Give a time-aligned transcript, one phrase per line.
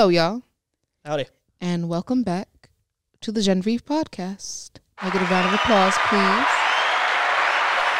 [0.00, 0.42] Hello, y'all,
[1.04, 1.26] Howdy.
[1.60, 2.70] and welcome back
[3.20, 4.78] to the Gen Free podcast.
[4.96, 6.48] I get a round of applause, please.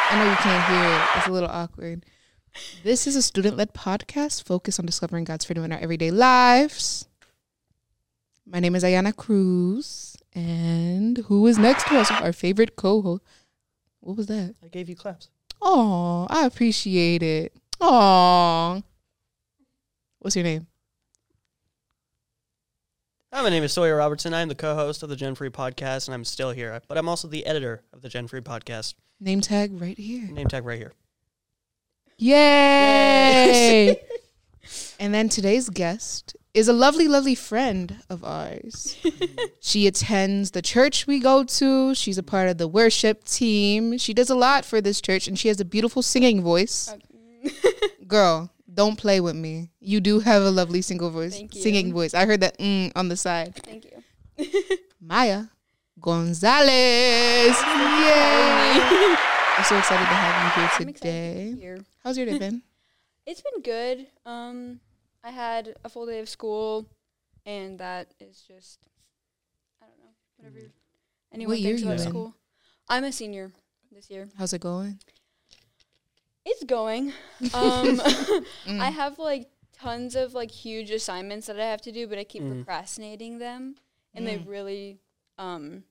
[0.09, 2.03] I know you can't hear it, it's a little awkward.
[2.83, 7.07] This is a student led podcast focused on discovering God's freedom in our everyday lives.
[8.47, 12.09] My name is Ayana Cruz, and who is next to us?
[12.09, 13.23] Our favorite co host.
[13.99, 14.55] What was that?
[14.65, 15.29] I gave you claps.
[15.61, 17.53] Oh, I appreciate it.
[17.79, 18.81] Oh,
[20.17, 20.65] what's your name?
[23.33, 24.33] Hi, my name is Sawyer Robertson.
[24.33, 26.81] I'm the co-host of the Gen Free podcast, and I'm still here.
[26.89, 28.95] But I'm also the editor of the Gen Free podcast.
[29.21, 30.29] Name tag right here.
[30.29, 30.91] Name tag right here.
[32.17, 34.01] Yay!
[34.99, 38.97] and then today's guest is a lovely, lovely friend of ours.
[39.61, 41.95] she attends the church we go to.
[41.95, 43.97] She's a part of the worship team.
[43.97, 46.93] She does a lot for this church, and she has a beautiful singing voice.
[48.09, 49.71] Girl, don't play with me.
[49.79, 52.13] You do have a lovely single voice, singing voice.
[52.13, 53.55] I heard that mm on the side.
[53.55, 54.03] Thank you.
[55.01, 55.49] Mya
[55.99, 56.69] Gonzales.
[57.61, 59.15] Yay!
[59.57, 61.55] I'm so excited to have you here today.
[61.59, 61.79] here.
[62.03, 62.63] How's your day been?
[63.23, 64.07] It's been good.
[64.25, 64.79] Um,
[65.23, 66.87] I had a full day of school,
[67.45, 68.79] and that is just,
[69.79, 70.71] I don't know, whatever
[71.31, 72.09] anyone year thinks about in?
[72.09, 72.35] school.
[72.89, 73.51] I'm a senior
[73.91, 74.27] this year.
[74.39, 74.99] How's it going?
[76.45, 77.13] It's going.
[77.53, 77.97] Um,
[78.67, 78.79] Mm.
[78.79, 82.23] I have like tons of like huge assignments that I have to do, but I
[82.23, 82.63] keep Mm.
[82.65, 83.75] procrastinating them,
[84.13, 84.47] and they Mm.
[84.47, 84.99] really
[85.37, 85.83] um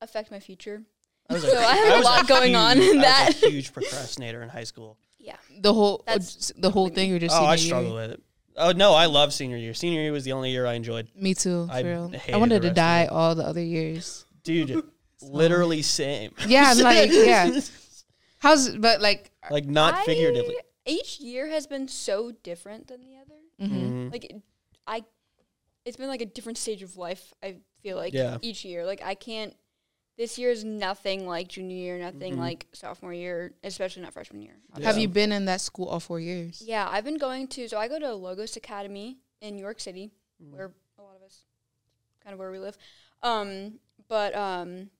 [0.00, 0.82] affect my future.
[1.30, 3.26] I So I have a was lot going on in I that.
[3.34, 4.98] was a huge procrastinator in high school.
[5.18, 5.36] Yeah.
[5.60, 7.08] The whole That's the whole thing.
[7.08, 7.66] You're just oh, senior I year?
[7.66, 8.22] struggle with it.
[8.56, 9.72] Oh no, I love senior year.
[9.72, 11.08] Senior year was the only year I enjoyed.
[11.14, 11.66] Me too.
[11.68, 12.12] For I real.
[12.32, 14.26] I wanted the to rest of die all the other years.
[14.44, 14.82] Dude,
[15.22, 16.34] literally same.
[16.46, 17.60] Yeah, I'm like yeah.
[18.42, 20.56] How's but like like not I- figuratively.
[20.84, 23.38] Each year has been so different than the other.
[23.60, 23.70] mhm.
[24.08, 24.12] Mhm.
[24.12, 24.42] like it-
[24.86, 25.04] I
[25.84, 28.38] it's been like a different stage of life I feel like Yeah.
[28.42, 29.54] each year like I can't
[30.16, 32.38] this year is nothing like junior year nothing Mhm.
[32.38, 34.86] like sophomore year especially not freshman year Yeah.
[34.86, 36.62] have you been in that school all four years?
[36.66, 40.10] yeah I've been going to so I go to Logos Academy in New York City
[40.42, 40.50] Mhm.
[40.52, 41.44] where a lot of us
[42.24, 42.76] kind of where we live
[43.22, 43.78] um
[44.08, 44.90] but um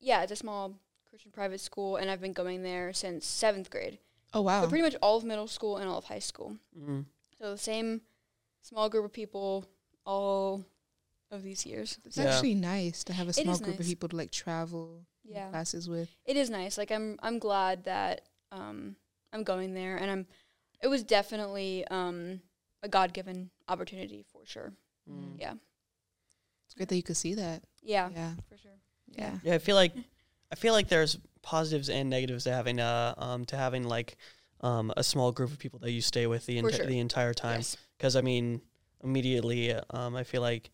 [0.00, 0.78] yeah it's a small
[1.16, 3.98] Christian private school and I've been going there since 7th grade
[4.34, 4.60] Oh wow.
[4.60, 7.06] so pretty much all of middle school and all of high school Mhm.
[7.38, 8.02] so the same
[8.60, 9.64] small group of people
[10.04, 10.66] all
[11.30, 11.98] of these years.
[12.04, 12.24] it's Yeah.
[12.34, 15.48] actually nice to have a small is group of people to like travel Yeah.
[15.48, 16.10] classes with.
[16.26, 16.76] It is nice.
[16.76, 18.96] Like I'm I'm glad that um
[19.32, 20.26] I'm going there and I'm
[20.82, 22.42] it was definitely um
[22.82, 24.74] a God given opportunity for sure.
[25.08, 25.40] Mhm.
[25.40, 25.54] Yeah.
[26.66, 27.64] It's great that you could see that.
[27.80, 28.34] Yeah, Yeah.
[28.50, 28.78] for sure.
[29.06, 29.38] Yeah.
[29.42, 29.94] Yeah, I feel like
[30.52, 34.16] I feel like there's positives and negatives to having uh um to having like
[34.60, 36.86] um a small group of people that you stay with the enti- sure.
[36.86, 37.58] the entire time.
[37.60, 37.76] Yes.
[37.96, 38.60] Because I mean,
[39.02, 40.70] immediately, um, I feel like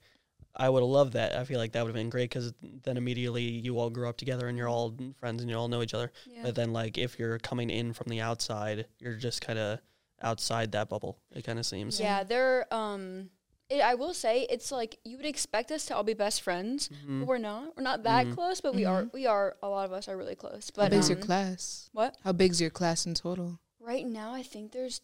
[0.56, 1.34] I would have loved that.
[1.36, 4.16] I feel like that would have been great because then immediately you all grew up
[4.16, 6.12] together and you're all friends and you all know each other.
[6.26, 6.42] Yeah.
[6.42, 9.78] But then, like, if you're coming in from the outside, you're just kind of
[10.20, 11.18] outside that bubble.
[11.34, 11.98] It kind of seems.
[11.98, 13.30] yeah, they're um
[13.72, 16.88] it, I will say it's like you would expect us to all be best friends,
[16.88, 17.20] Mhm.
[17.20, 17.76] but we're not.
[17.76, 18.34] We're not that Mhm.
[18.34, 20.70] close, but we are we are a lot of us are really close.
[20.70, 21.88] But How But big's your um, class?
[21.92, 22.16] What?
[22.24, 23.58] How big's your class in total?
[23.80, 25.00] Right now I think there's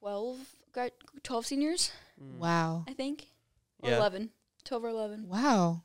[0.00, 0.90] 12 gra-
[1.22, 1.92] 12 seniors.
[2.20, 2.84] Mm.
[2.88, 3.28] I think.
[3.82, 3.96] Yeah.
[3.98, 4.30] 11.
[4.64, 5.28] 12 or 11.
[5.28, 5.83] Wow.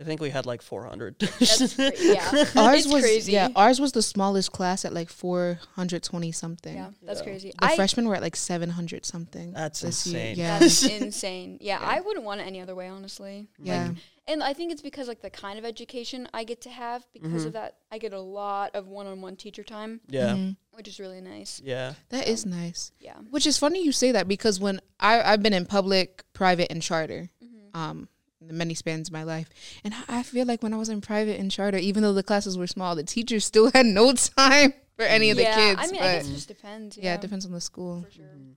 [0.00, 0.06] Yep.
[0.06, 1.18] I think we had like 400.
[1.18, 2.30] That's cra- yeah.
[2.56, 3.32] Ours It's was crazy.
[3.32, 6.74] yeah, ours was the smallest class at like 420 something.
[6.74, 7.24] Yeah, that's Yeah.
[7.24, 7.52] crazy.
[7.58, 9.52] The I, freshmen were at like 700 something.
[9.52, 10.20] That's this year.
[10.20, 10.36] insane.
[10.38, 10.58] Yeah.
[10.58, 11.58] that's insane.
[11.60, 11.86] Yeah, Yeah.
[11.88, 13.48] I wouldn't want it any other way, honestly.
[13.62, 13.88] yeah.
[13.88, 13.96] Like,
[14.28, 17.42] and I think it's because like the kind of education I get to have because
[17.42, 17.46] Mhm.
[17.48, 17.76] of that.
[17.90, 20.28] I get a lot of one-on-one teacher time, yeah.
[20.34, 20.56] Mhm.
[20.72, 21.60] which is really nice.
[21.64, 21.94] Yeah.
[22.10, 22.92] That is nice.
[23.00, 23.16] Yeah.
[23.30, 26.80] Which is funny you say that because when I I've been in public, private, and
[26.80, 28.08] charter, hmm um,
[28.40, 29.48] the many spans of my life,
[29.84, 32.22] and I- I feel like when I was in private and charter, even though the
[32.22, 35.80] classes were small, the teachers still had no time for any of the yeah, kids.
[35.82, 36.96] I mean, but I guess it just depends.
[36.96, 37.04] yeah.
[37.04, 38.02] Yeah, it depends on the school.
[38.02, 38.24] for sure.
[38.36, 38.54] Mhm.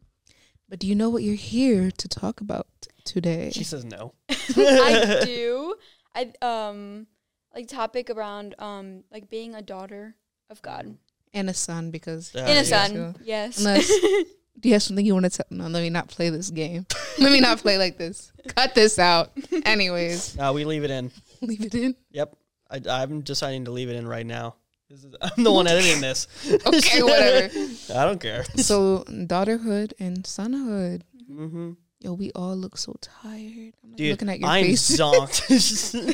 [0.70, 2.68] But do you know what you're here to talk about
[3.04, 3.52] today?
[3.54, 4.14] She says no.
[4.30, 5.76] I do.
[6.16, 7.08] I um
[7.54, 10.16] like topic around um like being a daughter
[10.50, 10.98] of God.
[11.34, 12.64] And a son because Yeah, In a yeah.
[12.64, 13.58] son, yes.
[13.60, 13.88] Unless-
[14.60, 15.46] do you have something you want to tell?
[15.52, 16.86] No, let me not play this game.
[17.19, 18.31] let me not play like this.
[18.56, 19.31] Cut this out.
[19.65, 21.12] Anyways, No, we leave it in.
[21.42, 21.95] leave it in.
[22.12, 22.36] Yep.
[22.69, 24.56] I, I'm deciding to leave it in right now.
[24.89, 26.27] This is, I'm the one editing this.
[26.65, 27.54] Okay, whatever.
[27.95, 28.44] I don't care.
[28.57, 31.01] So daughterhood and sonhood.
[31.31, 31.71] Mm-hmm.
[32.00, 33.74] Yo, we all look so tired.
[33.81, 34.98] I'm like Dude, looking at your I'm face.
[34.98, 35.48] zonked.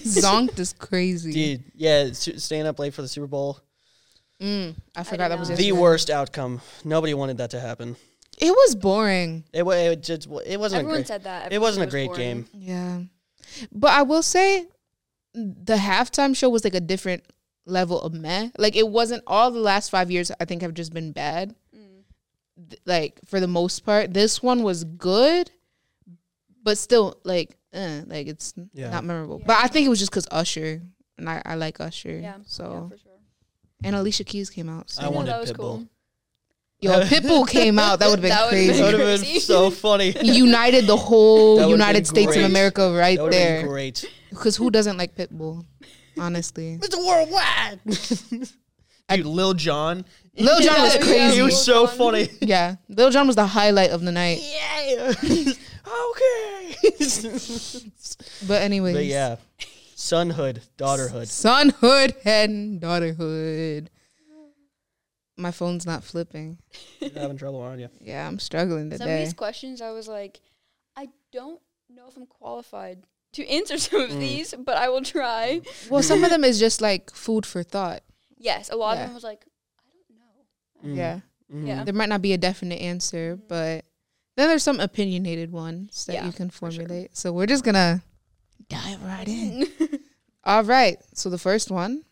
[0.03, 1.31] Zonked is crazy.
[1.33, 3.59] Dude, yeah, su- staying up late for the Super Bowl.
[4.41, 5.55] Mm, I forgot that was know.
[5.55, 5.81] The yesterday.
[5.81, 6.61] worst outcome.
[6.85, 7.95] Nobody wanted that to happen.
[8.39, 9.44] It was boring.
[9.53, 11.07] It, wa- it just it wasn't a Everyone great.
[11.07, 11.51] said that.
[11.51, 12.47] It wasn't a great was game.
[12.53, 13.01] Yeah.
[13.71, 14.65] But I will say
[15.33, 17.24] the halftime show was like a different
[17.65, 18.50] level of meh.
[18.57, 21.53] Like it wasn't all the last five years I think have just been bad.
[21.75, 22.03] Mm.
[22.69, 24.13] Th- Like for the most part.
[24.13, 25.51] This one was good,
[26.63, 28.89] but still like eh, like it's Yeah.
[28.89, 29.39] not memorable.
[29.39, 29.47] Yeah.
[29.47, 30.81] But I think it was just because Usher.
[31.18, 32.18] And I, I like Usher.
[32.18, 32.38] Yeah.
[32.45, 33.12] So yeah, for sure.
[33.83, 34.89] and Alicia Keys came out.
[34.89, 35.01] So.
[35.01, 35.57] I know, wanted that was Pitbull.
[35.57, 35.88] cool.
[36.81, 38.79] Yo, Pitbull came out, that would have been That crazy.
[38.81, 40.15] That would have been so funny.
[40.23, 42.43] United the whole United been States of.
[42.43, 43.17] America right there.
[43.17, 43.67] that would have been there.
[43.67, 44.05] great.
[44.29, 45.65] Because who doesn't like Pitbull?
[46.17, 46.73] Honestly.
[46.81, 47.79] it's Worldwide.
[49.09, 50.05] Dude, Lil Jon.
[50.37, 51.31] Lil Jon was Yeah, crazy.
[51.35, 52.29] He Lil was so funny.
[52.39, 52.75] Yeah.
[52.87, 54.39] Lil Jon was the highlight of the night.
[54.41, 55.13] Yeah.
[56.11, 56.75] okay.
[58.47, 58.95] But anyways.
[58.95, 59.35] but yeah,
[59.95, 61.27] sonhood, daughterhood.
[61.27, 63.87] Sonhood and daughterhood.
[65.39, 66.57] My phone's not flipping.
[67.00, 67.89] You're having trouble, aren't you?
[68.01, 68.97] Yeah, I'm struggling today.
[68.97, 69.24] Some of today.
[69.25, 70.41] these questions, I was like,
[70.97, 73.03] I don't know if I'm qualified
[73.33, 74.19] to answer some of Mm.
[74.19, 75.62] these, but I will try.
[75.89, 78.01] Well, some of them is just like food for thought.
[78.38, 79.01] Yes, a lot Yeah.
[79.03, 79.45] of them was like,
[79.80, 79.91] I
[80.83, 80.95] don't know.
[80.95, 80.97] Mm.
[80.97, 81.19] Yeah.
[81.56, 81.68] Mhm.
[81.68, 81.83] Yeah.
[81.83, 83.85] There might not be a definite answer, but
[84.35, 86.81] then there's some opinionated ones that Yeah, you can for sure.
[86.85, 87.15] formulate.
[87.18, 88.03] So we're just gonna
[88.69, 89.68] dive right in.
[90.44, 90.97] All right.
[91.13, 92.03] So the first one.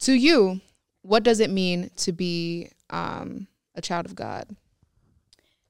[0.00, 0.60] To you,
[1.10, 4.46] what does it mean to be um, a child of God?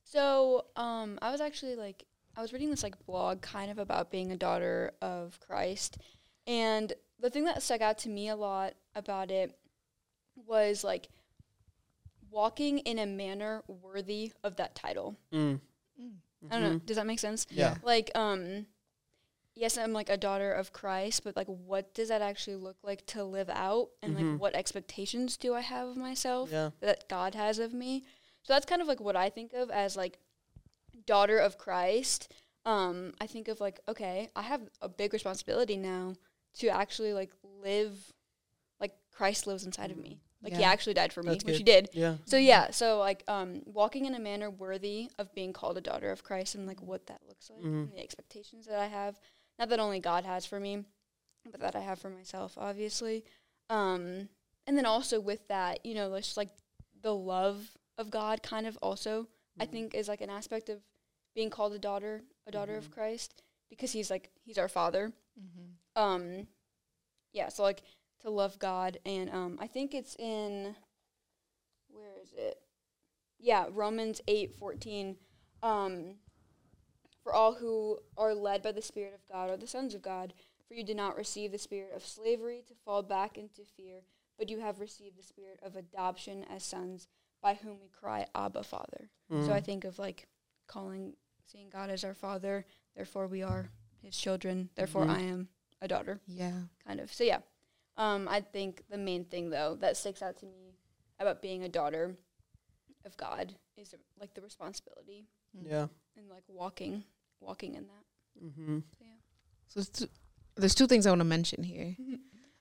[0.05, 2.05] So, um, I was actually like,
[2.37, 5.97] I was reading this like blog kind of about being a daughter of Christ,
[6.47, 9.57] and the thing that stuck out to me a lot about it
[10.47, 11.09] was like
[12.31, 15.17] walking in a manner worthy of that title.
[15.33, 15.59] Mm.
[16.51, 16.79] I don't know.
[16.81, 16.87] Mhm.
[16.87, 17.47] Does that make sense?
[17.49, 17.79] Yeah.
[17.83, 18.67] Like, um,
[19.55, 23.05] yes, I'm like a daughter of Christ, but like, what does that actually look like
[23.07, 24.33] to live out, and Mhm.
[24.33, 26.51] like, what expectations do I have of myself?
[26.51, 26.71] Yeah.
[26.81, 28.05] that God has of me.
[28.43, 30.19] So that's kind of like what I think of as like
[31.07, 32.33] daughter of Christ.
[32.65, 36.15] Um, I think of like, okay, I have a big responsibility now
[36.59, 38.13] to actually like live
[38.81, 40.21] like Christ lives inside of me.
[40.43, 41.91] Like he actually died for me, That's which he did.
[41.93, 42.17] Yeah.
[42.25, 46.11] So yeah, so like um walking in a manner worthy of being called a daughter
[46.11, 47.85] of Christ and like what that looks like Mhm.
[47.85, 49.21] and the expectations that I have.
[49.61, 50.87] Not that only God has for me,
[51.51, 53.25] but that I have for myself, obviously.
[53.71, 54.29] Um
[54.67, 56.51] and then also with that, you know, just like
[57.03, 59.29] the love of God kind of also
[59.61, 59.73] I Mm-hmm.
[59.73, 60.81] think is like an aspect of
[61.35, 62.79] being called a daughter, a daughter Mm-hmm.
[62.79, 65.13] of Christ because he's like he's our father
[65.97, 66.47] um
[67.33, 67.83] yeah so like
[68.23, 70.75] to love god and um i think it's in
[71.91, 72.59] where is it
[73.39, 75.17] yeah romans eight fourteen.
[75.63, 76.17] um
[77.23, 80.33] for all who are led by the spirit of god are the sons of god
[80.67, 84.01] for you did not receive the spirit of slavery to fall back into fear
[84.39, 87.09] but you have received the spirit of adoption as sons
[87.43, 89.11] by whom we cry abba father
[89.45, 89.65] so i Mhm.
[89.65, 90.29] think of like
[90.67, 91.15] calling
[91.47, 92.65] seeing god as our father
[92.95, 93.71] therefore we are
[94.03, 95.11] his children therefore Mhm.
[95.11, 95.49] i am
[95.83, 96.63] a daughter Yeah.
[96.87, 97.41] kind of so yeah
[97.97, 100.77] um i think the main thing though that sticks out to me
[101.19, 102.17] about being a daughter
[103.05, 105.89] of god is like the responsibility Yeah.
[106.17, 107.05] And like walking
[107.41, 108.79] walking in that Mm-hmm.
[109.69, 110.09] So it's two,
[110.57, 111.97] there's two things I want to mention here.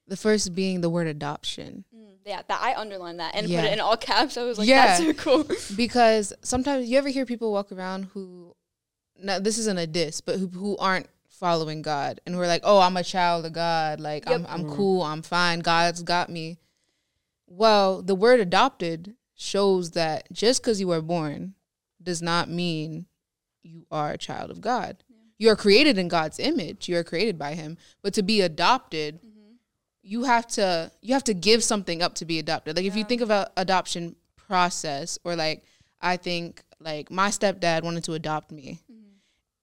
[0.07, 1.85] The first being the word adoption.
[1.95, 3.61] mm, yeah that i underlined that and Yeah.
[3.61, 4.87] put it in all caps i was like Yeah.
[4.97, 5.45] that's so cool
[5.77, 8.55] because sometimes you ever hear people walk around who
[9.21, 12.61] now this isn't a diss but who, who aren't following god and who are like
[12.63, 14.75] oh i'm a child of god like i'm, I'm Mhm.
[14.75, 16.57] cool i'm fine god's got me
[17.45, 21.53] well the word adopted shows that just because you were born
[22.01, 23.05] does not mean
[23.63, 25.03] you are a child of god
[25.37, 29.15] you are created in god's image you are created by him but to be adopted
[29.21, 29.53] mm-hmm.
[30.01, 32.75] you have to you have to give something up to be adopted.
[32.75, 35.63] Like if you think of a adoption process or like
[36.01, 38.79] I think like my stepdad wanted to adopt me.
[38.91, 39.09] Mm-hmm.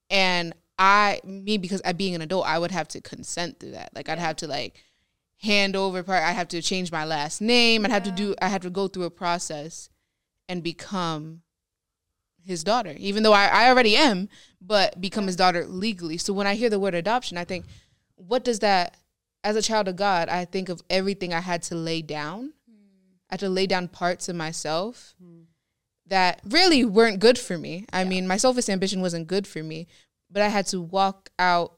[0.09, 3.95] And I me because I being an adult, I would have to consent to that.
[3.95, 4.83] Like I'd have to like
[5.41, 7.85] hand over part I have to change my last name.
[7.85, 9.89] I'd have to do I have to go through a process
[10.47, 11.41] and become
[12.47, 12.95] his daughter.
[12.97, 14.29] Even though I, I already am,
[14.61, 16.17] but become his daughter legally.
[16.17, 17.65] So when I hear the word adoption, I think,
[18.15, 18.95] what does that
[19.43, 22.53] as a child of God, I think of everything I had to lay down.
[23.29, 25.13] I had to lay down parts of myself
[26.07, 27.85] that really weren't good for me.
[27.93, 28.09] I Yeah.
[28.09, 29.87] mean, my selfish ambition wasn't good for me,
[30.31, 31.77] but I had to walk out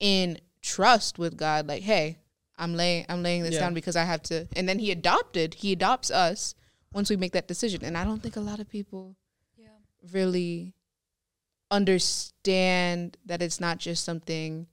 [0.00, 1.66] in trust with God.
[1.66, 2.18] Like, hey,
[2.58, 3.60] I'm laying, I'm laying this Yeah.
[3.60, 4.48] down because I have to.
[4.56, 5.54] And then He adopted.
[5.54, 6.54] He adopts us
[6.92, 7.84] once we make that decision.
[7.84, 9.16] And I don't think a lot of people
[10.12, 10.74] really
[11.70, 14.66] understand that it's not just something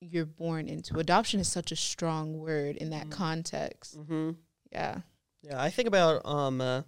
[0.00, 0.98] you're born into.
[0.98, 3.12] Adoption is such a strong word in that Mm.
[3.12, 3.98] context.
[3.98, 4.30] Mm-hmm.
[4.72, 5.00] Yeah.
[5.42, 6.82] Yeah, I think about um, uh,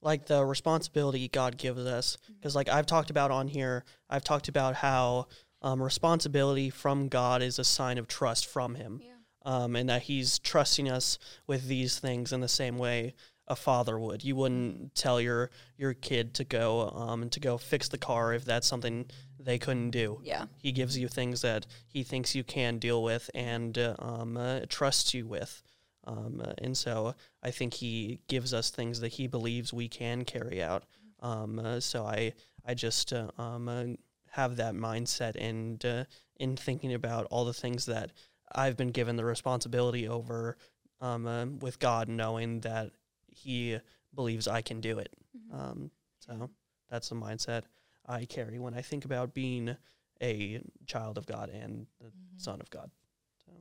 [0.00, 2.16] like the responsibility God gives us.
[2.28, 5.28] Because like I've talked about on here, I've talked about how
[5.62, 9.12] um, responsibility from God is a sign of trust from Him, Yeah.
[9.44, 13.14] um, and that He's trusting us with these things in the same way
[13.48, 14.24] a father would.
[14.24, 18.44] You wouldn't tell your your kid to go um, to go fix the car if
[18.44, 19.06] that's something
[19.38, 20.20] they couldn't do.
[20.22, 20.46] Yeah.
[20.58, 24.60] He gives you things that he thinks you can deal with and uh, um, uh,
[24.68, 25.62] trusts you with.
[26.04, 30.24] Um, uh, and so I think he gives us things that he believes we can
[30.24, 30.84] carry out.
[31.20, 32.34] Um, uh, so I
[32.64, 33.84] I just uh, um, uh,
[34.30, 36.04] have that mindset and uh,
[36.36, 38.12] in thinking about all the things that
[38.54, 40.56] I've been given the responsibility over
[41.00, 42.90] um, uh, with God, knowing that
[43.34, 43.78] He
[44.14, 45.12] believes I can do it.
[45.36, 45.60] Mm-hmm.
[45.60, 46.50] Um, so
[46.90, 47.62] that's the mindset
[48.06, 49.76] I carry when I think about being
[50.22, 52.38] a child of God and the Mm-hmm.
[52.38, 52.90] son of God.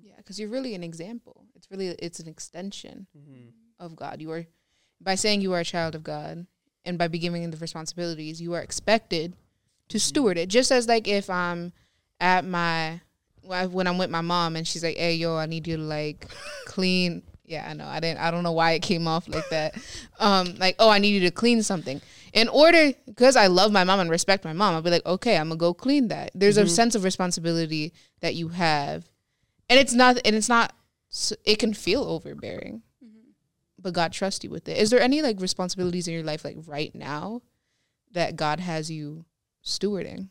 [0.04, 1.46] Yeah, because you're really an example.
[1.56, 3.50] It's really it's an extension Mm-hmm.
[3.80, 4.22] of God.
[4.22, 4.46] You are
[5.00, 6.46] by saying you are a child of God,
[6.86, 9.34] and by beginning the responsibilities, you are expected
[9.90, 10.48] to steward it.
[10.50, 11.74] Just as like if I'm
[12.20, 13.02] at my
[13.44, 16.28] when I'm with my mom and she's like, "Hey, yo, I need you to like
[16.66, 17.86] clean." Yeah, I know.
[17.86, 18.20] I didn't.
[18.20, 19.76] I don't know why it came off like that.
[20.20, 22.00] Um, like, oh, I need you to clean something.
[22.34, 25.36] In order, because I love my mom and respect my mom, I'll be like, okay,
[25.36, 26.30] I'm gonna go clean that.
[26.36, 29.10] There's a sense of responsibility that you have,
[29.68, 30.20] and it's not.
[30.24, 30.74] And it's not.
[31.44, 32.84] It can feel overbearing
[33.82, 34.78] but God trusts you with it.
[34.78, 37.42] Is there any like responsibilities in your life like right now
[38.12, 39.26] that God has you
[39.64, 40.30] stewarding?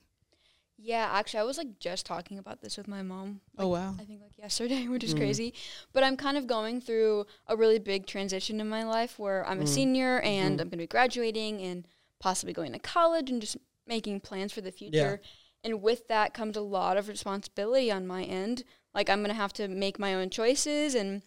[0.82, 3.40] Yeah, actually, I was like just talking about this with my mom.
[3.58, 3.94] Oh wow.
[3.98, 5.18] I think like yesterday, which is Mm.
[5.18, 5.54] crazy.
[5.92, 9.60] But I'm kind of going through a really big transition in my life where I'm
[9.60, 9.68] a Mm.
[9.68, 10.60] senior and Mhm.
[10.62, 11.86] I'm going to be graduating and
[12.18, 13.56] possibly going to college and just
[13.86, 15.20] making plans for the future.
[15.62, 18.64] And with that comes a lot of responsibility on my end.
[18.94, 21.22] Like I'm going to have to make my own choices and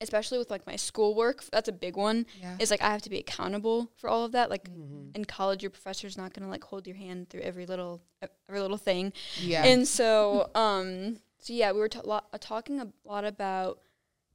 [0.00, 2.26] especially with like my schoolwork, that's a big one.
[2.40, 2.56] Yeah.
[2.58, 4.50] Is like I have to be accountable for all of that.
[4.50, 5.10] Like Mm-hmm.
[5.14, 8.02] in college your professor's not going to like hold your hand through every little
[8.48, 9.12] every little thing.
[9.40, 9.64] Yeah.
[9.64, 13.80] And so, um, so yeah, we were ta- lo- uh, talking a lot about,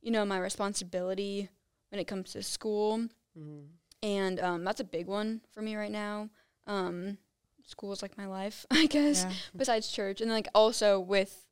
[0.01, 1.49] you know, my responsibility
[1.89, 2.99] when it comes to school,
[3.37, 3.65] Mm-hmm.
[4.03, 6.29] and um, that's a big one for me right now.
[6.67, 7.17] Um,
[7.65, 9.33] school is like my life, I guess, yeah.
[9.55, 11.45] besides church, and like also with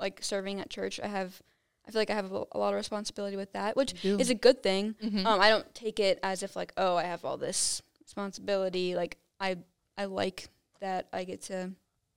[0.00, 1.40] like serving at church, I have,
[1.86, 4.34] I feel like I have a, a lot of responsibility with that, which is a
[4.34, 4.94] good thing.
[5.02, 5.26] Mhm.
[5.26, 8.94] Um, I don't take it as if like, oh, I have all this responsibility.
[8.94, 9.56] Like I,
[9.98, 10.48] I like
[10.80, 11.72] that I get to,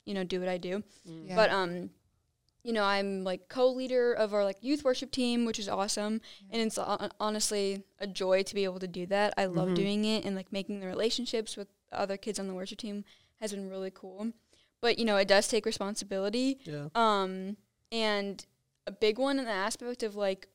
[0.06, 0.84] you know, do what I do.
[1.10, 1.28] Mm-hmm.
[1.30, 1.36] Yeah.
[1.36, 1.90] But um,
[2.64, 6.20] you know, I'm like co-leader of our like youth worship team, which is awesome,
[6.50, 9.34] and it's hon- honestly a joy to be able to do that.
[9.38, 9.76] I love Mhm.
[9.76, 13.06] doing it, and like making the relationships with other kids on the worship team
[13.40, 14.32] has been really cool.
[14.82, 16.58] But you know, it does take responsibility.
[16.66, 16.88] Yeah.
[16.96, 17.58] Um,
[17.92, 18.44] and
[18.88, 20.48] a big one in the aspect of like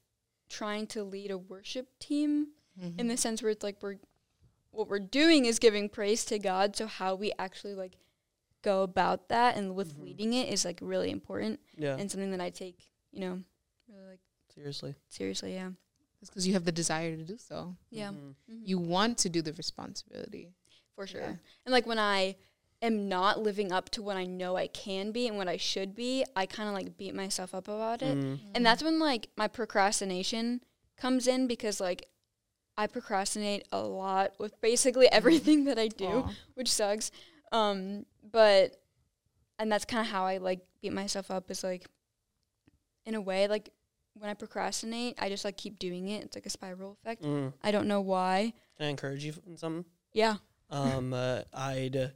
[0.48, 2.48] trying to lead a worship team
[2.80, 2.98] Mhm.
[3.00, 3.98] in the sense where it's like we're
[4.72, 6.76] what we're doing is giving praise to God.
[6.76, 7.96] So how we actually like
[8.62, 10.02] go about that and with Mhm.
[10.04, 11.96] leading it is like really important Yeah.
[11.96, 13.42] and something that I take, you know,
[13.88, 14.20] really like
[14.54, 14.94] Seriously.
[15.08, 15.54] seriously.
[15.54, 15.72] Yeah.
[16.20, 17.76] It's because you have the desire to do so.
[17.90, 18.10] Yeah.
[18.12, 18.34] Mhm.
[18.48, 18.68] Mhm.
[18.68, 20.52] You want to do the responsibility.
[20.94, 21.22] for sure.
[21.22, 21.36] Yeah.
[21.64, 22.36] And like when I
[22.82, 25.94] am not living up to what I know I can be and what I should
[25.94, 28.16] be, I kind of like beat myself up about it.
[28.16, 28.40] Mhm.
[28.54, 30.62] And that's when like my procrastination
[30.96, 32.06] comes in because like
[32.76, 36.32] I procrastinate a lot with basically everything that I do, Aw.
[36.54, 37.10] which sucks.
[37.52, 38.76] Um, but
[39.58, 41.86] and that's kind of how I like beat myself up is like
[43.04, 43.70] in a way like
[44.14, 46.24] when I procrastinate, I just like keep doing it.
[46.24, 47.22] It's like a spiral effect.
[47.22, 47.52] Mhm.
[47.62, 48.54] I don't know why.
[48.78, 49.84] Can I encourage you in something?
[50.14, 50.36] Yeah.
[50.70, 52.12] Um, uh, I'd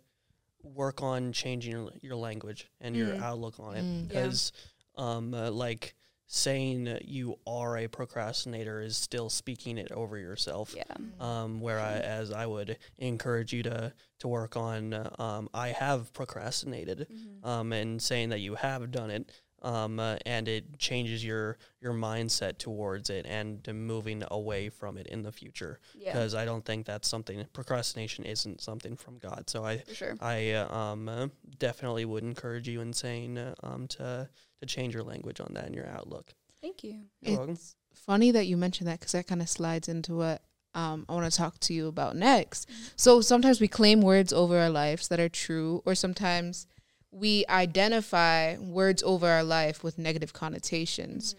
[0.64, 3.23] work on changing your your language and your Mm.
[3.23, 4.00] outlook on it Mm.
[4.02, 4.06] Yeah.
[4.09, 4.52] because,
[4.97, 5.94] um, uh, like
[6.26, 10.75] saying that you are a procrastinator is still speaking it over yourself.
[10.75, 10.85] Yeah.
[11.21, 14.94] Um, whereas I as I would encourage you to to work on.
[14.94, 17.06] Uh, um, I have procrastinated.
[17.11, 17.44] Mhm.
[17.47, 19.30] Um, and saying that you have done it.
[19.64, 25.06] Um, uh, and it changes your your mindset towards it and moving away from it
[25.06, 26.12] in the future Yeah.
[26.12, 29.49] because I don't think that's something procrastination isn't something from God.
[29.49, 30.16] So I sure.
[30.21, 31.28] I uh, um uh,
[31.59, 34.28] definitely would encourage you in saying uh, um to
[34.61, 36.35] to change your language on that and your outlook.
[36.61, 37.04] Thank you.
[37.23, 37.54] You're welcome.
[37.54, 40.42] It's funny that you mentioned that because that kind of slides into what
[40.75, 42.68] um, I want to talk to you about next.
[42.97, 46.66] So sometimes we claim words over our lives that are true, or sometimes
[47.14, 51.35] we identify words over our life with negative connotations.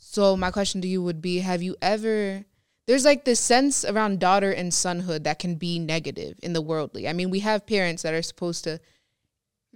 [0.00, 2.44] So my question to you would be: Have you ever?
[2.86, 7.08] There's like this sense around daughter and sonhood that can be negative in the worldly.
[7.08, 8.80] I mean, we have parents that are supposed to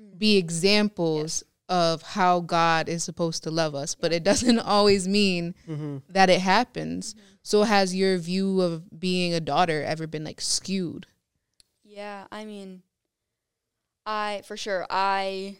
[0.01, 0.17] Mm.
[0.19, 5.55] be examples of how God is supposed to love us, but it doesn't always mean
[5.69, 5.97] Mm-hmm.
[6.11, 7.15] that it happens.
[7.43, 11.07] So has your view of being a daughter ever been like skewed?
[11.85, 12.83] Yeah, I mean,
[14.09, 15.59] I for sure I,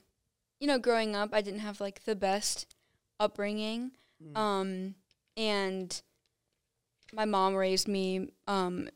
[0.59, 2.75] you know, growing up, I didn't have like the best
[3.21, 4.37] upbringing, Mm.
[4.37, 4.95] um,
[5.37, 6.03] and
[7.13, 8.89] my mom raised me um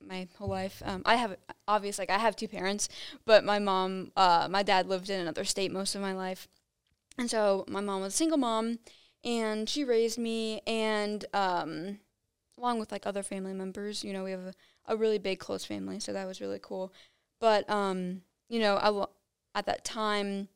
[0.00, 0.82] my whole life.
[0.84, 1.36] Um, I have
[1.68, 2.88] obviously like I have two parents,
[3.24, 6.48] but my mom, uh, my dad lived in another state most of my life,
[7.18, 8.78] and so my mom was a single mom,
[9.24, 11.98] and she raised me, and um,
[12.58, 14.54] along with like other family members, you know, we have a,
[14.86, 16.92] a really big close family, so that was really cool.
[17.40, 19.06] But um, you know, I
[19.58, 20.48] at that time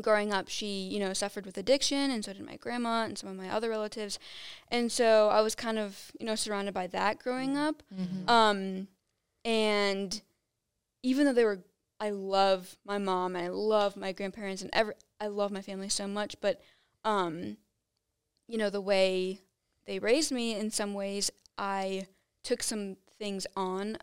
[0.00, 3.28] growing up, she, you know, suffered with addiction, and so did my grandma and some
[3.28, 4.20] of my other relatives.
[4.68, 7.82] And so I was kind of, you know, surrounded by that growing up.
[8.28, 8.86] Um,
[9.44, 10.22] and
[11.02, 11.64] even though they were,
[11.98, 15.88] I love my mom and I love my grandparents and every, I love my family
[15.88, 16.60] so much, but,
[17.04, 17.56] um,
[18.46, 19.40] you know, the way
[19.86, 22.06] they raised me in some ways, I
[22.44, 23.98] took some things on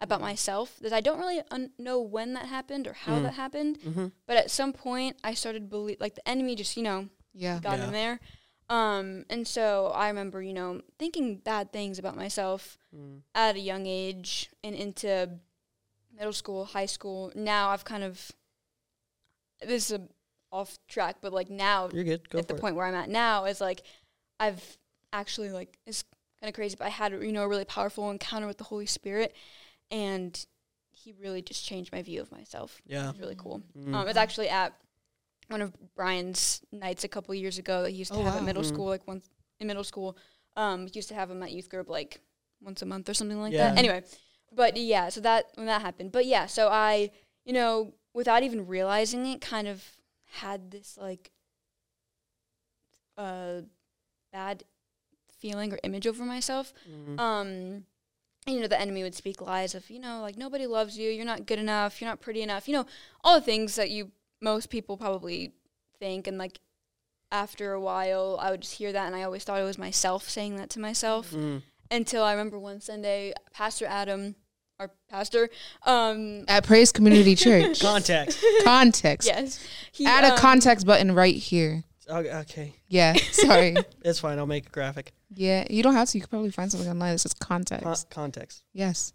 [0.00, 3.22] about myself that I don't really un- know when that happened or how Mm.
[3.22, 3.78] that happened.
[3.80, 4.06] Mm-hmm.
[4.26, 7.58] But at some point, I started believe like the enemy just you know Yeah.
[7.60, 7.86] got Yeah.
[7.86, 8.20] in there.
[8.68, 13.22] Um, and so I remember you know thinking bad things about myself Mm.
[13.34, 15.38] at a young age and into
[16.12, 17.32] middle school, high school.
[17.34, 18.32] Now I've kind of
[19.60, 20.08] this is a
[20.52, 22.28] off track, but like now You're good.
[22.28, 22.60] Go at for the it.
[22.60, 23.82] point where I'm at now is like
[24.38, 24.76] I've
[25.12, 26.04] actually like it's
[26.40, 28.86] kind of crazy, but I had you know a really powerful encounter with the Holy
[28.86, 29.34] Spirit,
[29.90, 30.46] and
[30.92, 32.80] he really just changed my view of myself.
[32.86, 33.04] Yeah.
[33.04, 33.62] It was really cool.
[33.78, 33.94] Mm.
[33.94, 34.72] Um, it's actually at
[35.48, 38.40] one of Brian's nights a couple years ago that he used to Oh, have wow.
[38.40, 38.66] at middle Mm.
[38.66, 39.28] school, like once
[39.60, 40.16] in middle school.
[40.56, 42.20] Um, he used to have him at youth group like
[42.60, 43.70] once a month or something like Yeah.
[43.70, 43.78] that.
[43.78, 44.02] Anyway,
[44.52, 47.10] but yeah, so that when that happened, but yeah, so I,
[47.44, 49.84] you know, without even realizing it, kind of
[50.40, 51.30] had this like
[53.16, 53.60] uh
[54.32, 54.64] bad
[55.38, 57.18] feeling or image over myself Mm.
[57.20, 57.84] um and,
[58.46, 61.24] you know the enemy would speak lies of you know like nobody loves you you're
[61.24, 62.86] not good enough you're not pretty enough you know
[63.24, 65.52] all the things that you most people probably
[65.98, 66.60] think and like
[67.32, 70.28] after a while i would just hear that and i always thought it was myself
[70.28, 71.62] saying that to myself Mm.
[71.90, 74.36] until i remember one sunday pastor adam
[74.78, 75.48] our pastor
[75.84, 77.80] um At Praise Community Church.
[77.80, 78.44] Context.
[78.62, 79.26] context.
[79.26, 79.58] yes
[79.90, 81.82] he, Add a um, context button right here.
[82.08, 82.74] Okay, okay.
[82.88, 83.14] Yeah.
[83.32, 83.74] Sorry.
[84.02, 84.38] It's fine.
[84.38, 85.12] I'll make a graphic.
[85.34, 85.64] yeah.
[85.68, 86.18] You don't have to.
[86.18, 88.10] You could probably find something online that says Con- context.
[88.10, 88.62] context.
[88.72, 89.12] yes.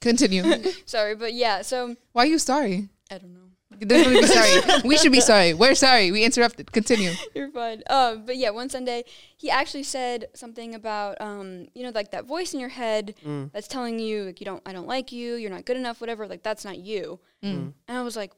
[0.00, 0.42] Continue.
[0.86, 2.88] sorry but yeah so Why are you sorry?
[3.12, 3.40] i don't know
[3.78, 4.80] There's no need to be sorry.
[4.84, 5.54] We should be sorry.
[5.54, 6.10] We're sorry.
[6.10, 6.72] We interrupted.
[6.72, 7.12] Continue.
[7.34, 7.82] You're fine.
[7.88, 9.04] Um, but yeah, one Sunday
[9.36, 13.52] he actually said something about um, you know, like that voice in your head Mm.
[13.52, 16.26] that's telling you like you don't, I don't like you, you're not good enough, whatever.
[16.26, 17.20] Like that's not you.
[17.44, 17.72] Mm.
[17.86, 18.32] And I was like,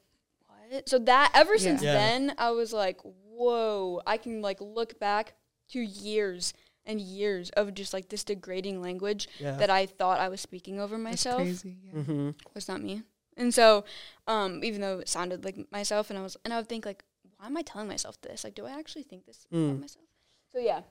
[0.71, 0.89] what?
[0.89, 1.93] So that ever since Yeah.
[1.95, 4.01] then, I was like, whoa.
[4.07, 5.35] I can like look back
[5.71, 6.53] to years
[6.87, 9.57] and years of just like this degrading language Yeah.
[9.57, 11.77] that I thought I was speaking over That's myself crazy.
[11.85, 11.93] Yeah.
[12.01, 12.31] mm-hmm.
[12.55, 13.03] was not me.
[13.37, 13.85] And so,
[14.27, 17.05] um, even though it sounded like myself, and I was, and I would think like,
[17.37, 18.45] why am I telling myself this?
[18.45, 19.81] Like, do I actually think this about Mm.
[19.81, 20.05] myself?
[20.53, 20.83] So yeah,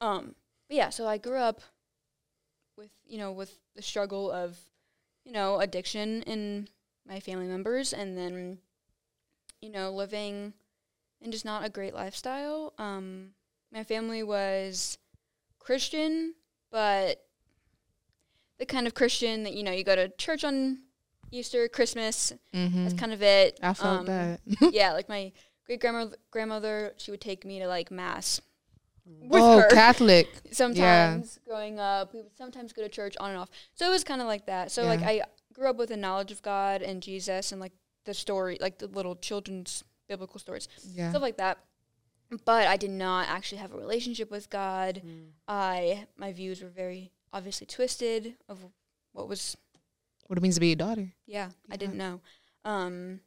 [0.00, 0.34] um,
[0.68, 1.60] but yeah, so I grew up
[2.76, 4.58] with you know with the struggle of
[5.24, 6.68] you know addiction in
[7.06, 8.58] my family members, and then
[9.64, 10.52] you know living
[11.22, 12.74] in just not a great lifestyle.
[12.76, 13.30] Um,
[13.72, 14.98] my family was
[15.58, 16.34] Christian,
[16.70, 17.24] but
[18.58, 20.82] the kind of Christian that you know you go to church on
[21.30, 22.32] Easter, Christmas.
[22.52, 22.84] Mm-hmm.
[22.84, 23.58] That's kind of it.
[23.62, 24.40] I felt Um, that.
[24.72, 25.32] yeah, like my
[25.64, 28.42] great grandmother, grandmother, she would take me to like mass
[29.06, 29.68] with oh, her.
[29.70, 30.28] Catholic.
[30.52, 33.50] sometimes growing up, we would sometimes go to church on and off.
[33.72, 34.70] So it was kind of like that.
[34.70, 35.22] So like I
[35.54, 37.72] grew up with a knowledge of God and Jesus and like
[38.04, 41.10] the story, like the little children's biblical stories, Yeah.
[41.10, 41.58] stuff like that.
[42.44, 45.02] But I did not actually have a relationship with God.
[45.04, 45.30] Mm.
[45.48, 48.64] I my views were very obviously twisted of
[49.12, 49.56] what was
[50.26, 51.12] What it means to be a daughter.
[51.26, 52.20] yeah, I didn't know.
[52.64, 53.20] Um,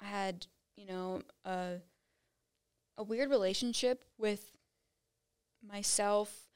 [0.00, 1.78] I had, you know, a
[2.96, 4.56] a weird relationship with
[5.62, 6.50] myself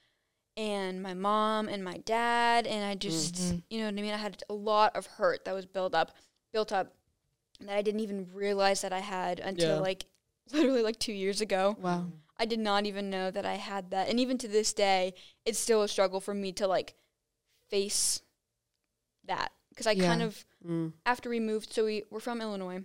[0.56, 3.62] and my mom and my dad, and I just, Mhm.
[3.70, 4.12] you know what I mean.
[4.12, 6.16] I had a lot of hurt that was built up,
[6.52, 6.94] built up,
[7.60, 9.80] that I didn't even realize that I had until Yeah.
[9.80, 10.04] like
[10.52, 11.76] literally like two years ago.
[11.80, 12.06] Wow.
[12.38, 14.08] I did not even know that I had that.
[14.08, 16.94] And even to this day, it's still a struggle for me to like
[17.68, 18.22] face
[19.24, 19.50] that.
[19.70, 20.92] Because I kind of, Mm.
[21.06, 22.82] after we moved, so we were from Illinois.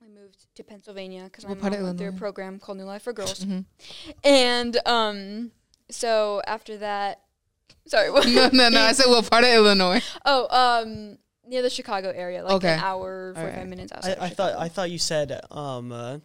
[0.00, 3.12] We moved to Pennsylvania because my mom went through a program called New Life for
[3.12, 3.42] Girls.
[3.42, 3.60] hmm
[4.24, 5.50] and um,
[5.90, 7.22] so after that,
[7.86, 8.26] sorry, what?
[8.28, 8.80] no, no, no.
[8.82, 10.00] I said, what part of Illinois?
[10.24, 10.46] oh,
[10.82, 12.72] um, near the Chicago area, like Okay.
[12.74, 13.68] an hour, forty five Alright.
[13.68, 14.18] minutes I, outside.
[14.18, 16.18] I of thought I thought you said um uh,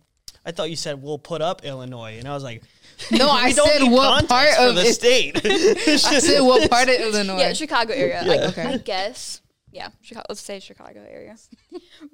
[0.45, 2.63] I thought you said we'll put up Illinois, and I was like,
[3.11, 5.35] No, I don't said need what part of the it- state.
[5.45, 7.37] I said what part of Illinois?
[7.39, 8.21] yeah, Chicago area.
[8.25, 8.31] Yeah.
[8.33, 8.63] I, Okay.
[8.63, 9.41] I guess.
[9.71, 10.25] Yeah, Chicago.
[10.29, 11.35] Let's say Chicago area.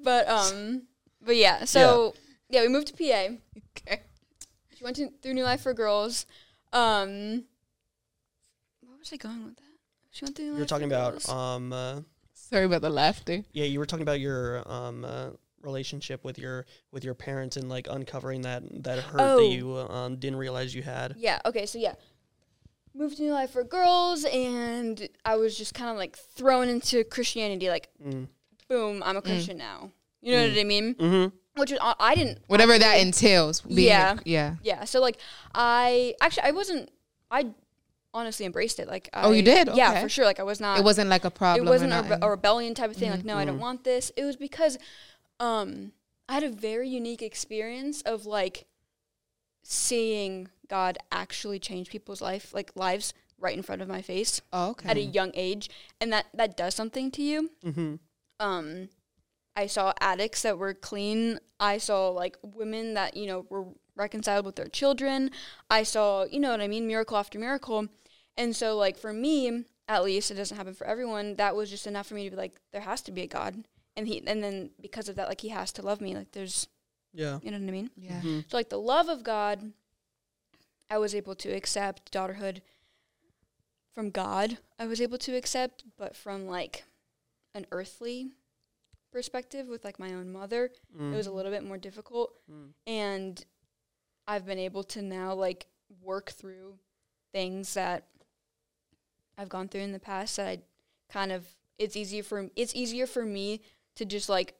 [0.02, 0.82] but um,
[1.22, 1.64] but yeah.
[1.64, 2.14] So
[2.50, 3.34] yeah, we moved to PA.
[3.86, 4.02] Okay.
[4.76, 6.26] She went to, through New Life for Girls.
[6.72, 7.44] Um,
[8.80, 9.62] where was I going with that?
[10.10, 10.46] She went through.
[10.46, 11.28] New You're Life talking for about Girls.
[11.28, 12.00] um uh,
[12.50, 13.42] Sorry about the laughter.
[13.52, 15.30] yeah, you were talking about your um uh,
[15.62, 19.36] relationship with your with your parents and like uncovering that that hurt Oh.
[19.38, 21.14] that you um didn't realize you had.
[21.18, 21.40] Yeah.
[21.46, 21.64] Okay.
[21.66, 21.94] So yeah,
[22.94, 27.02] moved to New Life for Girls, and I was just kind of like thrown into
[27.04, 27.68] Christianity.
[27.68, 28.28] Like, Mm.
[28.68, 29.90] boom, I'm a Christian now.
[30.20, 30.94] You know what I mean?
[30.94, 31.36] Mm-hmm.
[31.60, 32.38] Which is I I didn't.
[32.46, 33.60] Whatever that entails.
[33.62, 34.14] Being Yeah.
[34.18, 34.56] A, yeah.
[34.62, 34.84] Yeah.
[34.84, 35.18] So like,
[35.54, 36.90] I actually I wasn't.
[37.30, 37.46] I
[38.14, 38.88] honestly embraced it.
[38.88, 39.68] Like, Oh, you I- did?
[39.74, 40.02] Yeah, Okay.
[40.02, 40.24] for sure.
[40.24, 40.78] Like, I was not.
[40.78, 41.66] It wasn't like a problem.
[41.66, 43.10] It wasn't a, re- a rebellion type of thing.
[43.10, 43.24] Like, Mhm.
[43.26, 44.10] no, I don't want this.
[44.16, 44.78] It was because,
[45.40, 45.92] um,
[46.28, 48.66] I had a very unique experience of like
[49.62, 54.70] seeing God actually change people's life, like lives, right in front of my face oh,
[54.70, 54.88] okay.
[54.88, 55.68] at a young age,
[56.00, 57.50] and that that does something to you.
[57.64, 57.94] Mm-hmm.
[58.40, 58.88] Um,
[59.56, 61.38] I saw addicts that were clean.
[61.60, 65.30] I saw like women that you know were reconciled with their children.
[65.70, 67.88] I saw, you know what I mean, miracle after miracle.
[68.36, 71.36] And so, like for me, at least, it doesn't happen for everyone.
[71.36, 73.64] That was just enough for me to be like, there has to be a God,
[73.96, 76.14] and he, and then because of that, like he has to love me.
[76.16, 76.66] Like there's,
[77.12, 77.38] Yeah.
[77.42, 77.90] you know what I mean.
[77.96, 78.20] yeah.
[78.20, 79.72] hmm So like the love of God,
[80.90, 82.60] I was able to accept daughterhood
[83.94, 84.58] from God.
[84.78, 86.84] I was able to accept, but from like
[87.54, 88.32] an earthly
[89.12, 92.34] perspective with like my own mother, it was a little bit more difficult.
[92.50, 92.70] Mm.
[92.86, 93.44] And
[94.26, 95.66] I've been able to now like
[96.02, 96.74] work through
[97.32, 98.06] things that
[99.36, 100.58] I've gone through in the past that I
[101.10, 101.46] kind of
[101.78, 103.60] it's easier for it's easier for me
[103.96, 104.54] to just like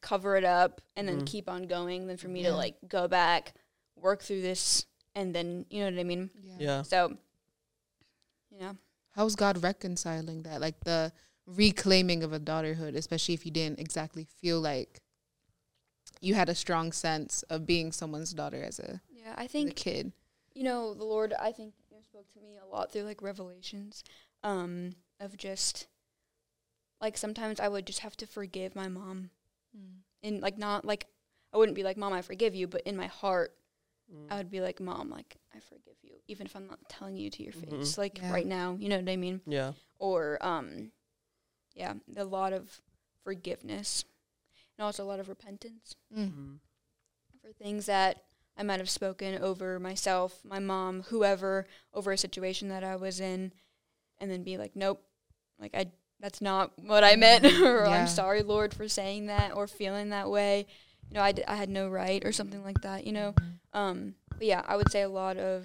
[0.00, 1.26] cover it up and then Mhm.
[1.26, 2.50] keep on going than for me Yeah.
[2.50, 3.54] to like go back,
[3.96, 6.30] work through this and then you know what I mean?
[6.42, 6.56] yeah.
[6.58, 6.82] Yeah.
[6.82, 7.16] So
[8.50, 8.76] you know.
[9.12, 10.60] How's God reconciling that?
[10.60, 11.12] Like the
[11.46, 15.00] reclaiming of a daughterhood, especially if you didn't exactly feel like
[16.20, 19.52] you had a strong sense of being someone's daughter as a, Yeah, I as a
[19.52, 20.12] think kid.
[20.54, 21.79] you know the lord i think you know,
[22.20, 24.04] spoke to me a lot through like revelations
[24.44, 25.86] um of just
[27.00, 29.30] like sometimes i would just have to forgive my mom
[30.22, 31.06] and like not like
[31.54, 33.54] i wouldn't be like mom i forgive you but in my heart
[34.12, 34.26] Mm.
[34.28, 37.30] i would be like mom like i forgive you even if i'm not telling you
[37.30, 37.78] to your Mhm.
[37.78, 38.32] face like Yeah.
[38.32, 39.74] right now you know what i mean Yeah.
[40.00, 40.90] or um
[41.76, 42.80] yeah a lot of
[43.22, 44.04] forgiveness
[44.76, 46.32] and also a lot of repentance Mm.
[46.32, 46.58] Mm.
[47.40, 48.24] for things that
[48.60, 53.18] I might have spoken over myself, my mom, whoever, over a situation that I was
[53.18, 53.52] in,
[54.18, 55.02] and then be like, nope,
[55.58, 55.86] like I,
[56.20, 58.02] that's not what I meant, or Yeah.
[58.02, 60.66] I'm sorry, Lord, for saying that or feeling that way.
[61.08, 63.06] You know, I, d- I had no right or something like that.
[63.06, 63.34] You know,
[63.72, 65.64] um, but yeah, I would say a lot of,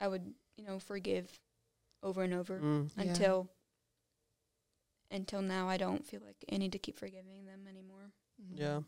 [0.00, 1.28] I would, you know, forgive
[2.00, 2.90] over and over Mm.
[2.96, 3.02] Yeah.
[3.02, 3.48] until,
[5.10, 8.12] until now, I don't feel like I need to keep forgiving them anymore.
[8.40, 8.56] Mhm.
[8.56, 8.80] Yeah.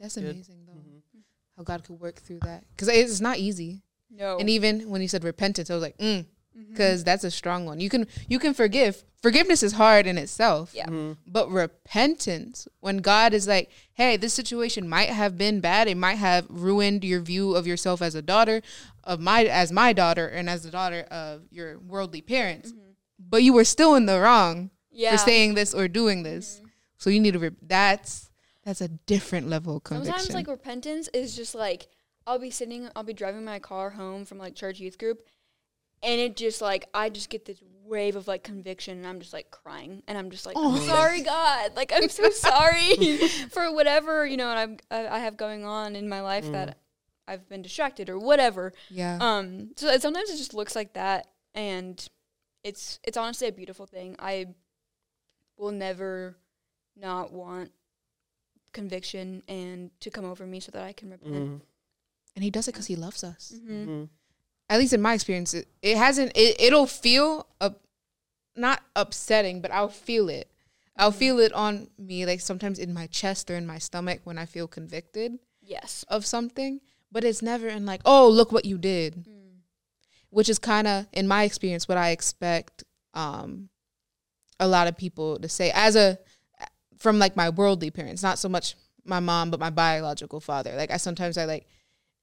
[0.00, 0.24] That's Good.
[0.24, 0.72] amazing though.
[0.72, 1.22] Mhm.
[1.56, 2.64] How God could work through that.
[2.70, 3.82] Because it's not easy.
[4.10, 7.64] No, And even when you said repentance, I was like, mm, because that's a strong
[7.64, 7.80] one.
[7.80, 9.04] You can you can forgive.
[9.22, 10.72] Forgiveness is hard in itself.
[10.74, 10.86] Yeah.
[10.86, 11.16] Mhm.
[11.26, 16.16] But repentance, when God is like, hey, this situation might have been bad, it might
[16.16, 18.60] have ruined your view of yourself as a daughter,
[19.04, 22.74] of my as my daughter, and as the daughter of your worldly parents.
[23.18, 25.12] But you were still in the wrong yeah.
[25.12, 26.60] for saying this or doing this.
[26.98, 27.38] So you need to.
[27.38, 28.30] Re- that's
[28.64, 30.12] that's a different level of conviction.
[30.14, 31.88] Sometimes like repentance is just like
[32.26, 35.26] I'll be sitting, I'll be driving my car home from like church youth group,
[36.02, 39.32] and it just like I just get this wave of like conviction, and I'm just
[39.32, 40.76] like crying, and I'm just like, Oh.
[40.76, 42.96] I'm sorry, God, like I'm so sorry
[43.50, 46.78] for whatever you know, and I'm I I have going on in my life that
[47.26, 48.72] I've been distracted or whatever.
[48.90, 49.18] yeah.
[49.20, 52.04] Um, so sometimes it just looks like that, and
[52.62, 54.14] it's it's honestly a beautiful thing.
[54.20, 54.46] I
[55.56, 56.36] will never
[56.96, 57.70] not want
[58.72, 61.34] conviction and to come over me so that I can repent.
[61.34, 61.60] Mhm.
[62.34, 63.52] and he does it because he loves us.
[63.54, 63.88] Mm-hmm.
[63.90, 64.08] Mhm.
[64.70, 66.32] At least in my experience, it, it hasn't.
[66.34, 67.82] It, it'll feel up,
[68.56, 70.50] not upsetting, but I'll feel it.
[70.96, 74.38] I'll feel it on me, like sometimes in my chest or in my stomach when
[74.38, 76.04] I feel convicted Yes.
[76.08, 76.80] of something.
[77.10, 79.58] But it's never in like, oh, look what you did, Mm.
[80.30, 83.68] which is kind of, in my experience, what I expect um,
[84.58, 86.18] a lot of people to say as a
[87.02, 90.74] from like my worldly parents, not so much my mom, but my biological father.
[90.76, 91.66] Like I sometimes I like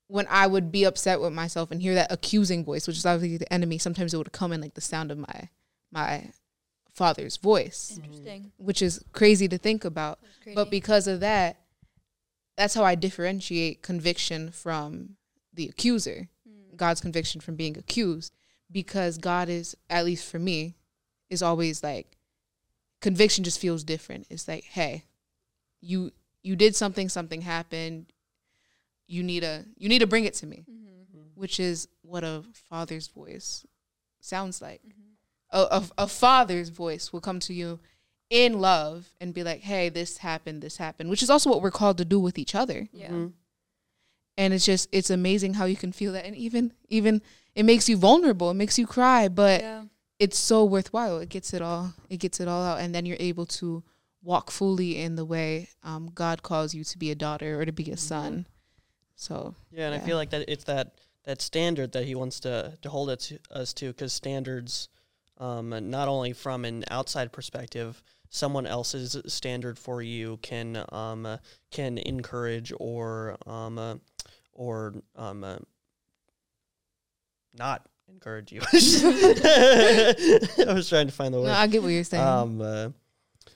[0.07, 3.37] when I would be upset with myself and hear that accusing voice, which is obviously
[3.37, 3.77] the enemy.
[3.77, 5.49] Sometimes it would come in like the sound of my
[5.91, 6.31] my
[6.93, 8.51] father's voice, Interesting.
[8.57, 10.19] which is crazy to think about.
[10.55, 11.57] But because of that,
[12.57, 15.15] that's how I differentiate conviction from
[15.53, 16.29] the accuser.
[16.47, 16.77] Mm.
[16.77, 18.33] God's conviction from being accused
[18.71, 20.75] because God is at least for me
[21.29, 22.17] is always like
[23.01, 24.27] conviction just feels different.
[24.29, 25.03] It's like, hey,
[25.81, 26.11] you
[26.43, 28.11] you did something, something happened.
[29.07, 31.31] You need a you need to bring it to me, Mhm.
[31.35, 33.65] which is what a father's voice
[34.19, 34.81] sounds like.
[34.85, 35.15] Mhm.
[35.51, 37.79] A, a, a father's voice will come to you
[38.29, 41.71] in love and be like, "Hey, this happened, this happened," which is also what we're
[41.71, 43.09] called to do with each other Yeah.
[43.09, 43.33] Mhm.
[44.37, 47.21] and it's just it's amazing how you can feel that and even even
[47.55, 49.83] it makes you vulnerable it makes you cry but Yeah.
[50.19, 51.19] It's so worthwhile.
[51.19, 53.83] It gets it all it gets it all out and then you're able to
[54.21, 57.71] walk fully in the way um, god calls you to be a daughter or to
[57.71, 58.45] be a son.
[59.15, 62.77] So Yeah, and I feel like that it's that that standard that he wants to
[62.81, 64.89] to hold to, us to, because standards,
[65.37, 71.37] um, not only from an outside perspective, someone else's standard for you can um
[71.71, 74.01] can encourage or um
[74.53, 75.65] or um
[77.53, 78.61] not encourage you.
[78.71, 81.51] I was trying to find the no, word.
[81.51, 82.89] i get what you're saying Um, uh,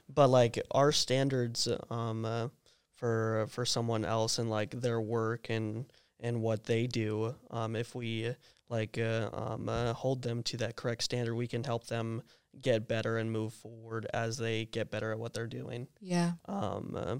[0.09, 2.47] but like our standards, um, uh,
[2.95, 5.85] for for someone else and like their work and
[6.19, 8.33] and what they do, um, if we
[8.69, 12.21] like uh, um, uh, hold them to that correct standard, we can help them
[12.61, 15.87] get better and move forward as they get better at what they're doing.
[15.99, 17.15] yeah Um, uh,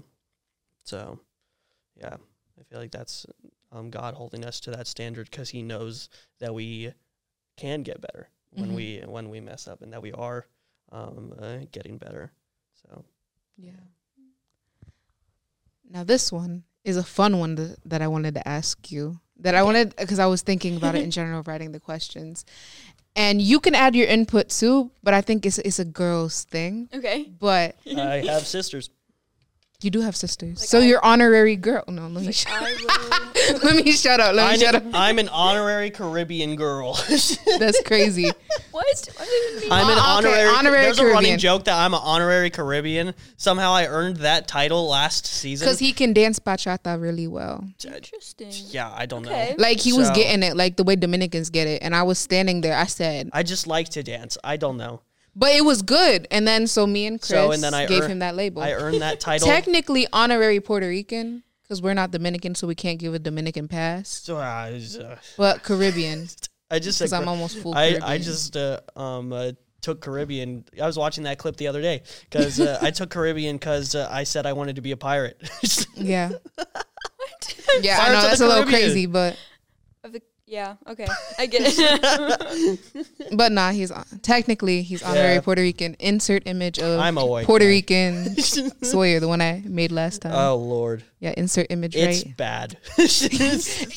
[0.84, 1.18] so,
[1.96, 2.16] yeah,
[2.58, 3.26] I feel like that's
[3.72, 6.08] um, God holding us to that standard because He knows
[6.40, 6.92] that we
[7.56, 8.74] can get better when Mhm.
[8.74, 10.46] we when we mess up and that we are
[10.92, 12.30] um, uh, getting better.
[12.74, 13.04] So,
[13.56, 13.72] yeah
[15.88, 19.54] now this one is a fun one to, that i wanted to ask you that
[19.54, 22.44] i wanted because i was thinking about it in general writing the questions
[23.16, 26.88] and you can add your input too but i think it's it's a girl's thing
[26.94, 27.30] Okay.
[27.38, 28.90] but I have sisters.
[29.84, 31.84] You do have sisters, Like so I- you're honorary girl.
[31.88, 32.52] No, let me Like, shut.
[32.54, 33.58] I will.
[33.64, 34.34] let me shut up.
[34.34, 34.82] Let me I'm shut up.
[34.84, 36.94] an, I'm an honorary Caribbean girl.
[37.58, 38.24] That's crazy.
[38.24, 38.36] what?
[38.70, 39.14] What does it
[39.54, 39.72] even mean?
[39.72, 40.48] I'm an Oh, okay, honorary.
[40.56, 43.14] honorary there's a running joke that I'm an honorary Caribbean.
[43.36, 45.66] Somehow I earned that title last season.
[45.66, 47.62] Because he can dance bachata really well.
[47.84, 48.52] Interesting.
[48.70, 49.50] yeah, I don't Okay.
[49.50, 49.62] know.
[49.62, 51.82] Like he was So- getting it, like the way Dominicans get it.
[51.82, 52.74] And I was standing there.
[52.76, 54.38] I said, I just like to dance.
[54.42, 55.02] I don't know.
[55.36, 56.26] But it was good.
[56.30, 58.62] And then so me and Chris So, and then I gave earn- him that label.
[58.62, 59.46] I earned that title.
[59.46, 64.08] Technically honorary Puerto Rican because we're not Dominican, so we can't give a Dominican pass.
[64.08, 66.28] So, uh, uh, But Caribbean
[66.70, 67.74] I just because I'm almost full.
[67.74, 70.64] I, I just uh, um uh, took Caribbean.
[70.80, 74.08] I was watching that clip the other day because uh, I took Caribbean because uh,
[74.10, 75.40] I said I wanted to be a pirate.
[75.94, 76.30] yeah
[77.80, 77.98] yeah.
[78.00, 79.38] I know that's a little crazy, but
[80.46, 80.76] yeah.
[80.86, 81.06] Okay.
[81.38, 82.80] I get it.
[83.36, 83.90] but nah, he's
[84.22, 85.40] technically he's honorary Yeah.
[85.40, 85.96] Puerto Rican.
[85.98, 87.70] Insert image of I'm a white Puerto guy.
[87.70, 88.36] Rican
[88.82, 90.32] Sawyer, the one I made last time.
[90.34, 92.36] oh Lord, yeah, insert image it's right.
[92.36, 92.76] bad.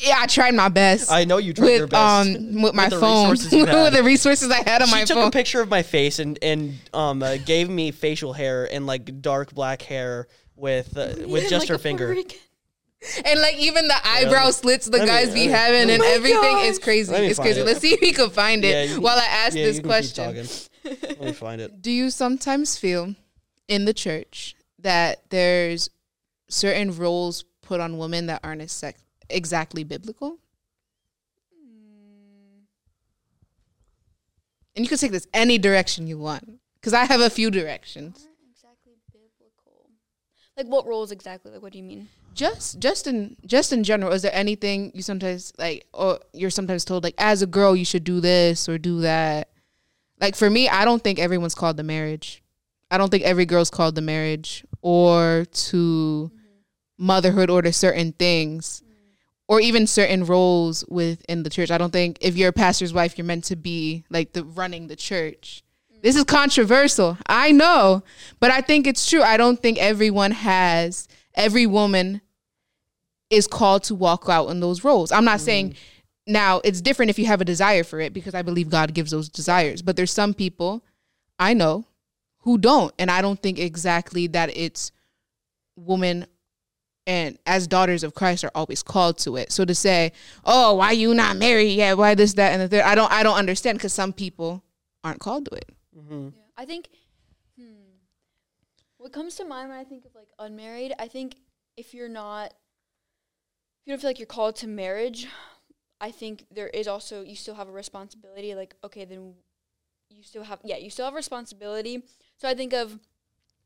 [0.02, 2.28] Yeah, I tried my best I know you tried your best.
[2.28, 4.94] um with my With the phone resources you with the resources I had on she
[4.94, 8.68] my took a picture of my face and and um uh, gave me facial hair
[8.72, 12.08] and like dark black hair with uh, with just like her a Puerto finger.
[12.08, 12.38] Rican.
[13.24, 16.02] And like even the eyebrow slits the Let me- guys be me- having oh and
[16.02, 17.14] everything Oh is crazy.
[17.14, 17.60] It's crazy.
[17.60, 17.64] it.
[17.66, 20.34] Let's see if we can find it Yeah, can- while I ask Yeah, this question.
[20.84, 21.80] Let me find it.
[21.82, 23.14] Do you sometimes feel
[23.68, 25.90] in the church that there's
[26.48, 30.38] certain roles put on women that aren't exact- exactly biblical?
[34.74, 36.58] And you can take this any direction you want.
[36.80, 38.26] Because I have a few directions.
[40.58, 40.66] Aren't exactly biblical.
[40.66, 41.52] Like what roles exactly?
[41.52, 42.08] Like what do you mean?
[42.34, 46.84] Just just in just in general, is there anything you sometimes like or you're sometimes
[46.84, 49.48] told like as a girl you should do this or do that?
[50.20, 52.42] Like for me, I don't think everyone's called to marriage.
[52.90, 57.06] I don't think every girl's called to marriage or to mm-hmm.
[57.06, 58.92] motherhood or to certain things mm.
[59.46, 61.70] or even certain roles within the church.
[61.70, 64.88] I don't think if you're a pastor's wife, you're meant to be like the running
[64.88, 65.62] the church.
[66.02, 67.18] This is controversial.
[67.26, 68.02] I know,
[68.40, 69.22] but I think it's true.
[69.22, 72.20] I don't think everyone has every woman
[73.30, 75.12] is called to walk out in those roles.
[75.12, 75.76] I'm not saying mm.
[76.26, 79.10] now it's different if you have a desire for it because I believe God gives
[79.10, 79.82] those desires.
[79.82, 80.82] But there's some people
[81.38, 81.86] I know
[82.38, 84.92] who don't, and I don't think exactly that it's
[85.76, 86.26] women
[87.06, 89.50] and as daughters of Christ are always called to it.
[89.50, 90.12] So to say,
[90.44, 91.96] "Oh, why you not married yet?
[91.96, 92.82] Why this, that, and the third?
[92.82, 94.62] I don't, I don't understand because some people
[95.02, 95.70] aren't called to it.
[95.98, 96.88] Hmm Yeah, I think.
[97.56, 97.96] Hmm.
[98.98, 101.36] What comes to mind when I think of like unmarried, I think
[101.76, 105.26] if you're not, if you don't feel like you're called to marriage,
[106.00, 108.54] I think there is also you still have a responsibility.
[108.54, 109.34] Like, okay, then
[110.10, 112.02] you still have yeah you still have responsibility.
[112.36, 112.98] So I think of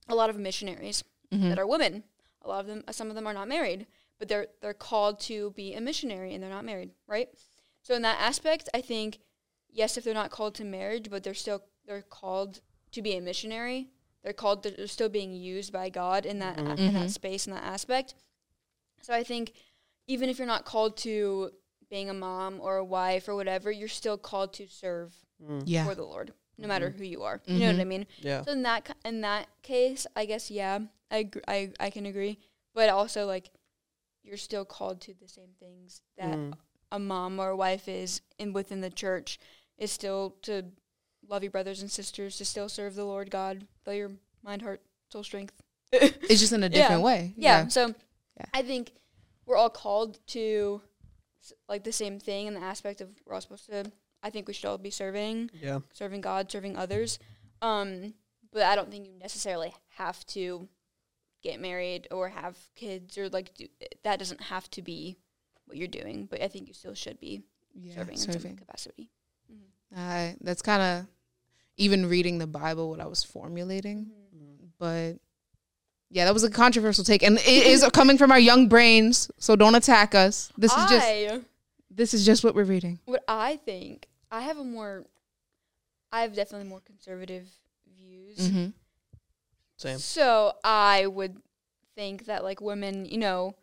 [0.09, 1.49] a lot of missionaries Mhm.
[1.51, 2.05] that are women.
[2.42, 3.87] A lot of them, some of them are not married,
[4.18, 7.29] but they're they're called to be a missionary and they're not married, right?
[7.83, 9.21] So in that aspect, I think
[9.71, 12.61] yes, if they're not called to marriage, but they're still they're called
[12.92, 13.88] to be a missionary.
[14.22, 14.62] They're called.
[14.62, 16.78] They're still being used by God in that Mhm.
[16.78, 17.11] in that Mhm.
[17.11, 18.14] space in that aspect.
[19.02, 19.52] So I think
[20.07, 21.52] even if you're not called to
[21.90, 25.62] being a mom or a wife or whatever, you're still called to serve Mm.
[25.66, 25.85] Yeah.
[25.85, 26.96] for the Lord, no matter Mhm.
[26.98, 27.42] who you are.
[27.46, 27.88] You know what I Mhm.
[27.88, 28.07] mean?
[28.20, 28.42] Yeah.
[28.44, 32.38] So in that in that case, I guess yeah, I gr- I I can agree,
[32.74, 33.50] but also like
[34.22, 36.57] you're still called to the same things that Mm.
[36.92, 39.38] a mom or a wife is in within the church
[39.78, 40.70] is still to
[41.28, 44.11] love your brothers and sisters, to still serve the Lord God, by your
[44.42, 45.54] mind, heart, soul, strength.
[45.92, 46.70] It's just in a Yeah.
[46.70, 47.35] different way.
[47.37, 47.68] yeah.
[47.68, 47.94] So
[48.38, 48.46] Yeah.
[48.54, 48.92] I think
[49.46, 50.82] we're all called to
[51.68, 53.90] like the same thing in the aspect of we're all supposed to.
[54.22, 55.80] I think we should all be serving Yeah.
[55.92, 57.18] serving God, serving others.
[57.61, 58.14] Um,
[58.52, 60.68] but I don't think you necessarily have to
[61.42, 63.66] get married or have kids or like do,
[64.04, 65.16] that doesn't have to be
[65.66, 66.26] what you're doing.
[66.26, 67.42] But I think you still should be
[67.74, 68.56] Yeah, serving, in some serving.
[68.56, 69.11] capacity.
[69.96, 71.07] I that's kind of
[71.76, 74.68] even reading the Bible what I was formulating, Mm.
[74.78, 75.14] but
[76.11, 79.31] yeah, that was a controversial take, and it is coming from our young brains.
[79.38, 80.50] So don't attack us.
[80.59, 81.44] This is just
[81.90, 83.00] this is just what we're reading.
[83.07, 84.09] what I think.
[84.31, 85.05] I have a more,
[86.11, 87.48] I have definitely more conservative
[87.98, 88.38] views.
[88.38, 88.66] Mm-hmm.
[89.76, 89.98] Same.
[89.98, 91.37] So I would
[91.94, 93.55] think that like women, you know,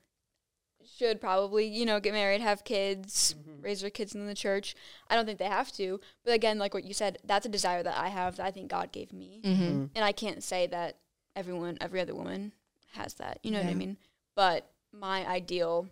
[0.98, 3.64] should probably, you know, get married, have kids, Mhm.
[3.64, 4.76] raise their kids in the church.
[5.08, 6.00] I don't think they have to.
[6.24, 8.70] But again, like what you said, that's a desire that I have that I think
[8.70, 9.42] God gave me.
[9.44, 9.64] Mm-hmm.
[9.64, 9.90] Mm.
[9.96, 10.98] And I can't say that
[11.36, 12.52] everyone, every other woman
[12.94, 13.40] has that.
[13.44, 13.98] You know what I mean?
[14.36, 15.88] But my ideal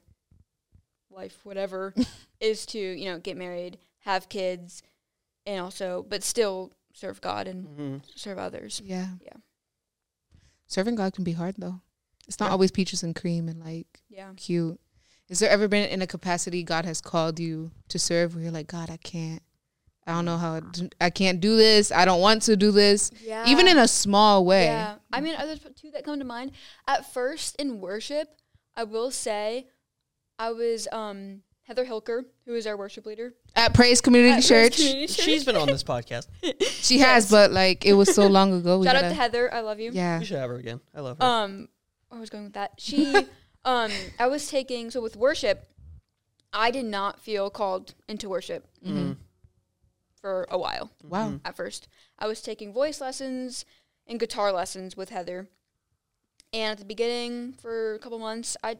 [1.09, 1.93] life, whatever,
[2.39, 4.83] is to, you know, get married, have kids,
[5.45, 8.01] and also, but still serve God and Mhm.
[8.17, 8.81] serve others.
[8.83, 9.15] Yeah.
[9.23, 9.37] Yeah.
[10.67, 11.81] Serving God can be hard though.
[12.27, 12.51] It's not Yeah.
[12.53, 14.33] always peaches and cream and like Yeah.
[14.35, 14.79] cute.
[15.29, 18.51] Is there ever been in a capacity God has called you to serve where you're
[18.51, 19.41] like, God, I can't.
[20.05, 20.61] I don't know how
[21.01, 21.91] I can't do this.
[21.91, 23.11] I don't want to do this.
[23.21, 23.45] Yeah.
[23.45, 24.63] Even in a small way.
[24.65, 26.51] Yeah, I mean, other two that come to mind.
[26.87, 28.29] At first, in worship,
[28.77, 29.67] I will say,
[30.39, 34.77] I was um, Heather Hilker, who is our worship leader At Praise Community at Praise
[34.77, 35.09] Church.
[35.09, 36.27] She's been on this podcast.
[36.61, 38.79] She has, but like it was so long ago.
[38.79, 39.91] We Shout out gotta- to Heather, I love you.
[39.93, 40.19] Yeah.
[40.19, 40.79] We should have her again.
[40.95, 41.25] I love her.
[41.25, 41.67] Um,
[42.07, 42.75] where was going with that?
[42.77, 43.13] She,
[43.67, 45.67] um, I was taking so with worship,
[46.53, 49.17] I did not feel called into worship Mhm.
[50.21, 50.91] for a while.
[51.03, 51.29] Wow.
[51.31, 51.41] Mhm.
[51.45, 51.87] at first.
[52.17, 53.65] I was taking voice lessons
[54.07, 55.47] and guitar lessons with Heather.
[56.53, 58.79] And at the beginning, for a couple months, I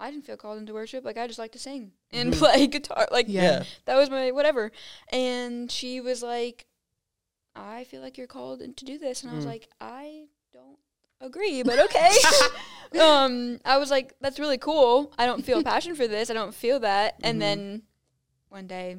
[0.00, 1.04] I didn't feel called into worship.
[1.04, 2.38] Like I just like to sing and Mhm.
[2.38, 3.08] play guitar.
[3.10, 3.42] Like Yeah.
[3.42, 3.64] Yeah.
[3.86, 4.70] that was my whatever.
[5.08, 6.66] And she was like,
[7.56, 9.22] I feel like you're called to do this.
[9.24, 9.48] And I was Mm.
[9.48, 10.28] like, I don't
[11.20, 12.10] agree, but okay.
[13.00, 15.12] um, I was like, that's really cool.
[15.18, 16.30] I don't feel passion for this.
[16.30, 17.16] I don't feel that.
[17.22, 17.82] And then
[18.48, 18.96] one day,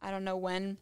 [0.00, 0.78] I don't know when,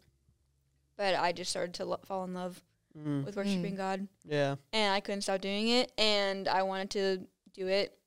[0.96, 2.62] but I just started to lo- fall in love
[2.96, 3.26] Mm.
[3.26, 4.56] with worshiping God, Yeah.
[4.72, 5.92] and I couldn't stop doing it.
[5.98, 7.98] And I wanted to do it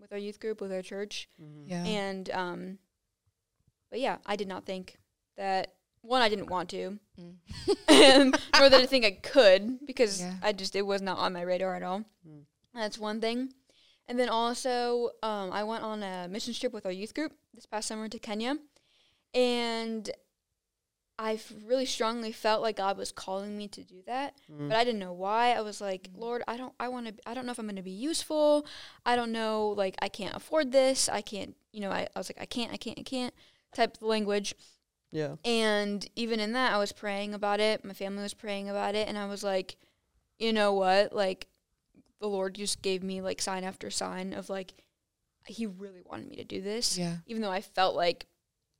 [0.00, 1.64] with our youth group, with our church, Mhm.
[1.68, 1.84] Yeah.
[1.84, 2.78] and um,
[3.90, 5.00] but yeah, I did not think
[5.36, 7.36] that one I didn't want to, Mm.
[7.88, 10.34] and nor that I think I could because Yeah.
[10.42, 12.04] I just it was not on my radar at all.
[12.26, 12.44] Mm.
[12.74, 13.54] That's one thing.
[14.08, 17.66] And then also, um, I went on a mission trip with our youth group this
[17.66, 18.56] past summer to Kenya,
[19.34, 20.10] and
[21.18, 24.68] I really strongly felt like God was calling me to do that, Mm.
[24.68, 25.52] but I didn't know why.
[25.52, 27.76] I was like, Lord, I don't, I want to, I don't know if I'm going
[27.76, 28.66] to be useful.
[29.06, 31.08] I don't know, like, I can't afford this.
[31.08, 33.34] I can't, you know, I, I was like, I can't, I can't, I can't
[33.72, 34.54] type of language.
[35.12, 35.36] Yeah.
[35.44, 37.84] And even in that, I was praying about it.
[37.84, 39.06] My family was praying about it.
[39.08, 39.76] And I was like,
[40.38, 41.12] you know what?
[41.12, 41.46] Like,
[42.20, 44.72] the Lord just gave me like sign after sign of like,
[45.46, 46.96] He really wanted me to do this.
[46.96, 47.16] Yeah.
[47.26, 48.26] Even though I felt like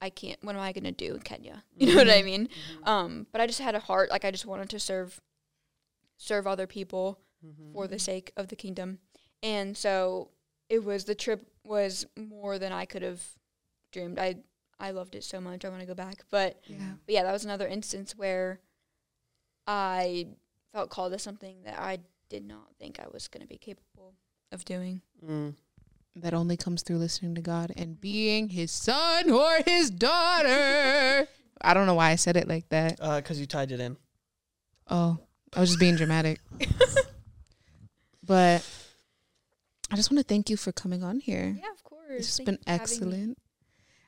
[0.00, 1.62] I can't, what am I going to do in Kenya?
[1.76, 2.48] You know what I mean?
[2.82, 2.88] Mhm.
[2.88, 5.20] Um, but I just had a heart, like, I just wanted to serve,
[6.16, 7.72] serve other people Mhm.
[7.72, 8.98] for the sake of the kingdom.
[9.42, 10.30] And so
[10.68, 13.20] it was, the trip was more than I could have
[13.90, 14.18] dreamed.
[14.18, 14.36] I,
[14.82, 15.64] I loved it so much.
[15.64, 16.24] I want to go back.
[16.28, 16.94] But Yeah.
[17.06, 18.60] but yeah, that was another instance where
[19.66, 20.26] I
[20.72, 24.14] felt called to something that I did not think I was going to be capable
[24.50, 25.00] of doing.
[25.24, 25.54] Mm.
[26.16, 31.28] That only comes through listening to God and being his son or his daughter.
[31.60, 32.98] I don't know why I said it like that.
[33.00, 33.96] Uh, cause you tied it in.
[34.90, 35.18] Oh,
[35.54, 36.40] I was just being dramatic.
[38.26, 38.68] but
[39.90, 41.56] I just want to thank you for coming on here.
[41.56, 42.08] Yeah, of course.
[42.08, 42.82] This has Thank been you for having me.
[42.82, 43.38] excellent.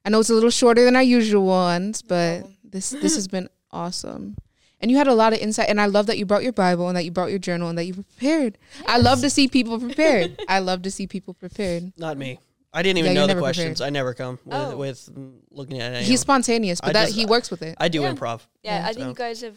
[0.04, 2.56] I know it's a little shorter than our usual ones, but problem.
[2.64, 4.36] this this has been awesome.
[4.80, 5.68] and you had a lot of insight.
[5.70, 7.78] And I love that you brought your Bible and that you brought your journal and
[7.78, 8.58] that you were prepared.
[8.86, 10.40] I love to see people prepared.
[10.48, 11.92] I love to see people prepared.
[11.96, 12.38] Not me.
[12.72, 13.80] I didn't even Yeah, know the never questions.
[13.80, 14.76] I never come with, Oh.
[14.76, 15.08] with
[15.50, 16.02] looking at it.
[16.02, 17.76] He's spontaneous, but I that just- he works with it.
[17.80, 18.12] I do Yeah.
[18.12, 18.40] improv.
[18.62, 18.88] Yeah, Yeah.
[18.88, 19.56] I think you guys have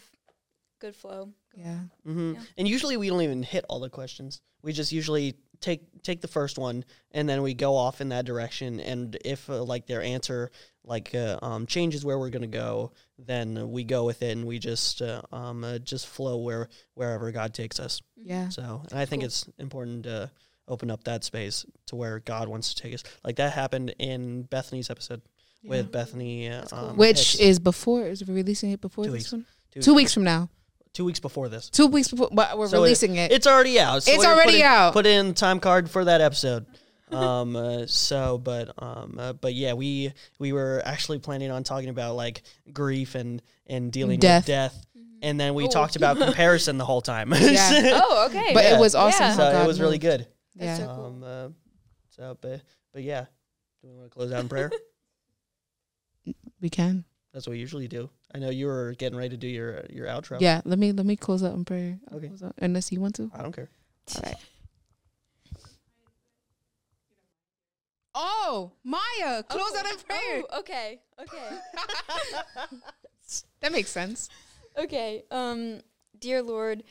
[0.79, 1.33] good flow.
[1.55, 1.79] yeah.
[2.05, 2.39] hmm Yeah.
[2.59, 4.41] And usually we don't even hit all the questions.
[4.61, 8.25] We just usually take take the first one and then we go off in that
[8.25, 8.79] direction.
[8.79, 10.51] And if uh, like their answer
[10.83, 14.57] like uh, um, changes where we're gonna go, then we go with it and we
[14.59, 18.01] just uh, um uh, just flow where wherever God takes us.
[18.15, 18.49] Yeah.
[18.49, 19.27] So and I think Cool.
[19.27, 20.31] it's important to
[20.67, 23.03] open up that space to where God wants to take us.
[23.23, 25.21] Like that happened in Bethany's episode
[25.63, 26.79] with Bethany, uh, cool.
[26.91, 27.39] um, Which Hicks.
[27.39, 29.31] is before, is releasing it before Two this weeks.
[29.33, 29.45] one?
[29.71, 30.49] two, Two weeks from now.
[30.97, 31.69] Two weeks before this.
[31.69, 33.31] Two weeks before, but we're So releasing it.
[33.31, 34.01] It's already out.
[34.03, 34.93] So It's we're already putting- out.
[34.93, 36.65] Put in time card for that episode.
[37.11, 37.55] um.
[37.55, 39.15] Uh, so, but um.
[39.19, 42.41] Uh, but yeah, we we were actually planning on talking about like
[42.73, 44.41] grief and and dealing Death.
[44.43, 44.85] with death,
[45.21, 45.69] and then we Oh.
[45.69, 47.31] talked about comparison the whole time.
[47.33, 48.01] Yeah.
[48.03, 48.51] Oh, okay.
[48.53, 48.75] but yeah.
[48.75, 49.21] it was awesome.
[49.21, 49.29] Yeah.
[49.31, 50.01] how so God it was really moved.
[50.01, 50.27] good.
[50.55, 50.87] That's Yeah.
[50.87, 51.05] so cool.
[51.05, 51.23] Um.
[51.23, 51.49] Uh,
[52.09, 53.25] so, but but yeah,
[53.81, 54.71] do we want to close out in prayer?
[56.59, 57.05] We can.
[57.37, 58.09] That's what we usually do.
[58.33, 60.41] I know you were getting ready to do your your outro.
[60.41, 60.61] Yeah.
[60.65, 61.99] Let me let me close out in prayer.
[62.09, 62.29] I'll Okay.
[62.29, 63.29] close out- Unless you want to.
[63.31, 63.69] I don't care.
[64.15, 64.35] All right.
[68.15, 70.41] Oh, Mya, close out in prayer.
[70.51, 70.99] Oh, okay.
[71.21, 71.57] Okay.
[73.59, 74.29] That makes sense.
[74.75, 75.23] Okay.
[75.29, 75.81] Um,
[76.17, 76.81] dear Lord,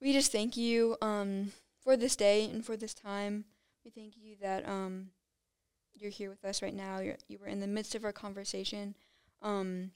[0.00, 1.52] we just thank you um
[1.84, 3.44] for this day and for this time.
[3.84, 5.10] We thank you that um
[5.94, 6.98] you're here with us right now.
[6.98, 8.96] You're, you were in the midst of our conversation.
[9.42, 9.92] Um,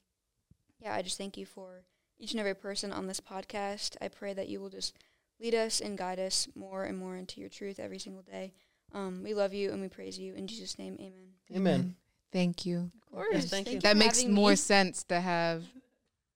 [0.81, 1.83] yeah, I just thank you for
[2.19, 3.95] each and every person on this podcast.
[4.01, 4.97] I pray that you will just
[5.39, 8.53] lead us and guide us more and more into your truth every single day.
[8.93, 10.97] Um, we love you and we praise you in Jesus' name.
[10.99, 11.29] Amen.
[11.55, 11.95] Amen.
[12.31, 12.91] Thank you.
[13.01, 13.27] Of course.
[13.33, 13.79] Yes, thank you.
[13.79, 14.55] That makes more me.
[14.55, 15.63] sense to have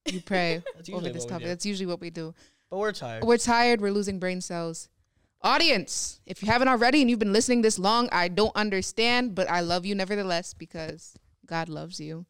[0.05, 1.47] you pray over this topic.
[1.47, 2.33] That's usually what we do.
[2.69, 3.23] But we're tired.
[3.23, 3.81] We're tired.
[3.81, 4.89] We're losing brain cells.
[5.41, 9.49] Audience, if you haven't already and you've been listening this long, I don't understand, but
[9.49, 12.25] I love you nevertheless because God loves you.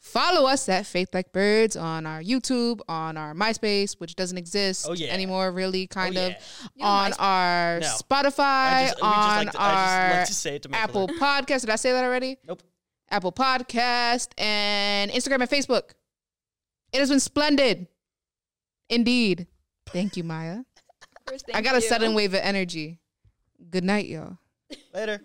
[0.00, 4.86] Follow us at Faith Like Birds on our YouTube, on our MySpace, which doesn't exist
[4.88, 5.08] Oh, yeah.
[5.08, 6.34] anymore, really, oh, kind Oh, of,
[6.76, 6.86] yeah.
[6.86, 7.16] On MySpace?
[7.20, 7.86] our No.
[7.86, 11.08] Spotify, I just, we on like to, our like to say it to make Apple
[11.08, 11.18] sure.
[11.18, 11.60] Podcast.
[11.62, 12.36] Did I say that already?
[12.46, 12.62] Nope.
[13.10, 15.90] Apple Podcast and Instagram and Facebook.
[16.92, 17.88] It has been splendid.
[18.88, 19.46] Indeed.
[19.88, 20.64] Thank you, Mya.
[21.18, 23.00] Of course, I thank got a sudden wave of energy.
[23.70, 24.38] Good night, y'all.
[24.94, 25.20] Later.